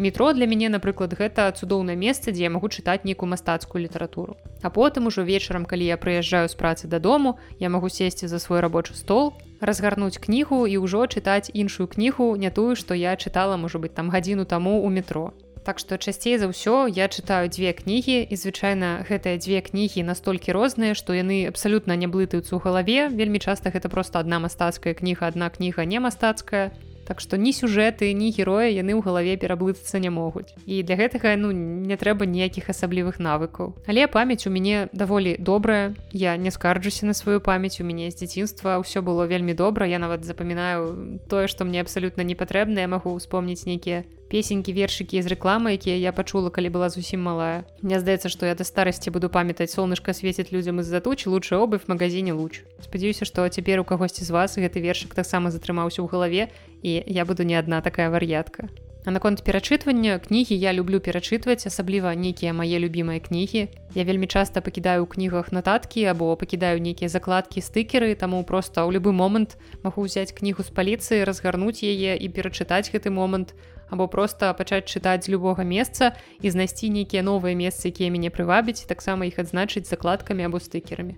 [0.00, 4.36] метро для мяне напрыклад гэта цудоўнае месца дзе я магу чытаць нейкую мастацкую літаратуру.
[4.62, 8.60] А потым ужо вечарам калі я прыязджаю з працы дадому я магу сесці за свой
[8.64, 13.78] рабочы стол разгарнуць кнігу і ўжо чытаць іншую кнігу не тую што я чытала можа
[13.78, 15.32] быть там гадзіну таму у метро.
[15.64, 20.56] Так што часцей за ўсё я чытаю дзве кнігі і звычайна гэтыя дзве кнігі настолькі
[20.56, 23.12] розныя што яны абсалютна не блытаюцца ў галаве.
[23.12, 26.72] Вельмі часта гэта просто адна мастацкая кніга адна кніга не мастацкая
[27.04, 30.54] Так што ні сюжэты ні героя яны ў галаве пераблытацца не могуць.
[30.66, 33.74] І для гэтага ну не трэба ніякіх асаблівых навыкаў.
[33.86, 35.94] Але памяць у мяне даволі добрая.
[36.12, 39.86] Я не скарджуся на сваю памяць у мяне з дзяцінства ўсё было вельмі добра.
[39.86, 45.18] Я нават запамінаю тое што мне абсалютна не патрэбна я магу успомніць нейкія песенькі вершыкі
[45.18, 47.66] з рэкламы якія я пачула калі была зусім малая.
[47.82, 51.82] Мне здаецца што я да старасці буду памятаць солнышко свеціць людзям з-за туч лучше обы
[51.82, 56.06] в магазине луч спадзяюся што цяпер у кагосьці з вас гэты вершык таксама затрымаўся ў
[56.06, 56.42] галаве
[56.82, 58.68] і я буду не адна такая вар'ятка
[59.04, 63.62] А наконт перачытвання кнігі я люблю перачытваць асабліва нейкія мае любімыя кнігі
[63.96, 69.00] я вельмі часта пакідаю ў кнігах нататкі або пакідаю нейкія закладкі стыкеры таму просто ў
[69.00, 73.56] любы момант магу ўзяць кнігу з паліцыі разгарнуць яе і перачытаць гэты момант
[73.88, 76.12] або просто пачаць чытаць з любога месца
[76.44, 81.16] і знайсці нейкія новыя месцы якія мяне прывабіць таксама іх адзначыць закладкамі або стыкерамі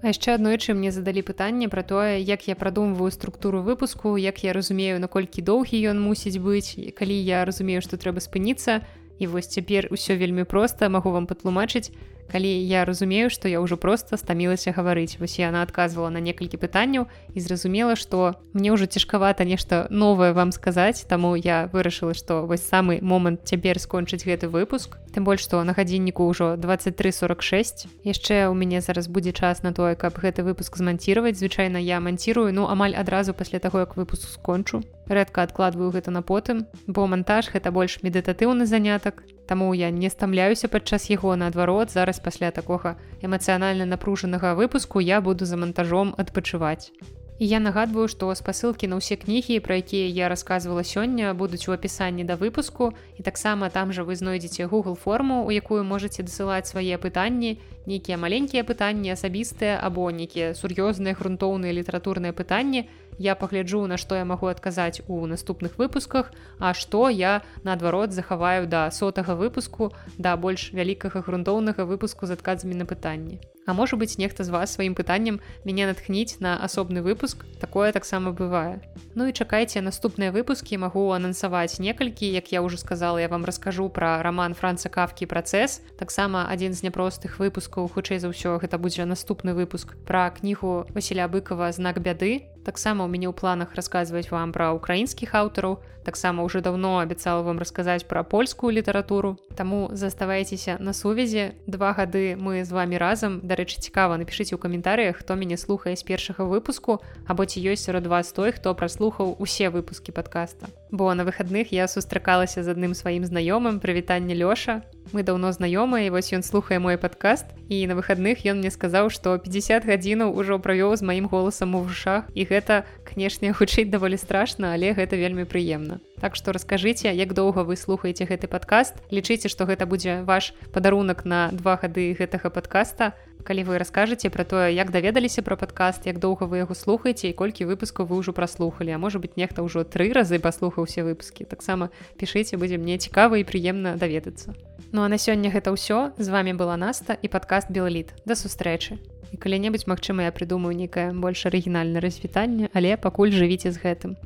[0.00, 4.52] А яшчэ аднойчы мне задалі пытанне пра тое як я прадумваю структуру выпуску як я
[4.54, 8.86] разумею наколькі доўгі ён мусіць быць калі я разумею што трэба спыніцца.
[9.18, 11.90] І вось цяпер усё вельмі проста магу вам патлумачыць
[12.30, 15.16] калі я разумею што я ўжо просто стамілася гаварыць.
[15.18, 20.52] Вось яна адказвала на некалькі пытанняў і зразумела што мне ўжо цяжкавата нешта новае вам
[20.52, 25.00] сказаць таму я вырашыла што вось самы момант цяпер скончыць гэты выпуск.
[25.14, 29.96] Тым больш што на гадзінніку ўжо 2346 яшчэ ў мяне зараз будзе час на тое
[29.96, 34.84] каб гэты выпуск зманціраваць звычайна я манцірую ну амаль адразу пасля таго як выпуск скончу.
[35.08, 40.68] Рэдка адкладваю гэта на потым бо монтаж гэта больш медытатыўны занятак Таму я не стамляюся
[40.68, 46.92] падчас яго наадварот зараз пасля такога эмацыянальна напружанага выпуску я буду за монтажом адпачываць.
[47.38, 51.72] І я нагадваю, што спасылкі на ўсе кнігі, пра якія я рассказывала сёння будуць у
[51.72, 56.68] апісанні да выпуску і таксама там жа вы знойдзеце Google форму, у якую можете дасылаць
[56.68, 63.96] свае пытанні, нейкія маленькія пытанні асабістыя або нейкія сур'ёзныя грунтоўныя літаратурныя пытанні, я пагляджу на
[63.96, 69.92] што я магу адказаць у наступных выпусках а што я наадварот захаваю да сотага выпуску
[70.18, 73.40] да больш вялікага грунтоўнага выпуску з адказамі на пытанні.
[73.68, 78.32] А можа быць нехта з вас сваім пытанням мяне натхніць на асобны выпуск такое таксама
[78.32, 78.80] бывае.
[79.12, 83.90] Ну і чакайце наступныя выпускі магу анансаваць некалькі як я уже сказала я вам раскажу
[83.92, 89.04] пра роман франца кавкі працэс таксама адзін з няпростых выпускаў хутчэй за ўсё гэта будзе
[89.04, 94.52] наступны выпуск пра кнігу Васіля быкова знак бяды таксама у мяне ў планах расказваць вам
[94.52, 99.36] пра украінскіх аўтараў таксама уже давно абяцала вам расказаць пра польскую літаратуру.
[99.56, 101.52] Таму заставайцеся на сувязі.
[101.66, 103.40] Два гады мы з вами разам.
[103.44, 108.06] Дарэчы цікава напишитеце ў каментарыях хто мяне слухае з першага выпуску або ці ёсць сярод
[108.06, 113.24] вас той хто праслухаў усе выпуски подкаста бо на выходных я сустракалася з адным сваім
[113.24, 114.82] знаёмым прывітанне лёша.
[115.12, 117.46] Мы даўно знаёмыя вось ён слухае мой падкаст.
[117.68, 121.80] І на выходных ён мне сказаў што 50 гадзінаў ужо правёў з маім голасам у
[121.84, 122.28] вушах.
[122.34, 126.00] І гэта канешне гучыць даволі страшна але гэта вельмі прыемна.
[126.20, 129.00] Так што раскажыце як доўга вы слухаеце гэты падкаст.
[129.12, 133.14] Лічыце што гэта будзе ваш падарунак на два гады гэтага падкаста
[133.44, 137.36] калі вы раскажаце пра тое як даведаліся пра падкаст як доўга вы яго слухаеце і
[137.38, 138.94] колькі выпускаў вы ўжо праслухалі.
[138.94, 141.44] А можа быть нехта ўжо тры разы паслухаў усе выпускі.
[141.44, 144.54] Таксама пішыце будзе мне цікава і прыемна даведацца.
[144.92, 146.16] Ну а на сёння гэта ўсё.
[146.18, 148.98] З вами была наста і падкаст белліт да сустрэчы.
[149.32, 154.16] І калі-небудзь магчыма я прыдумаю нейкае больш арыгінальнае развітанне але пакуль жывіце з гэтым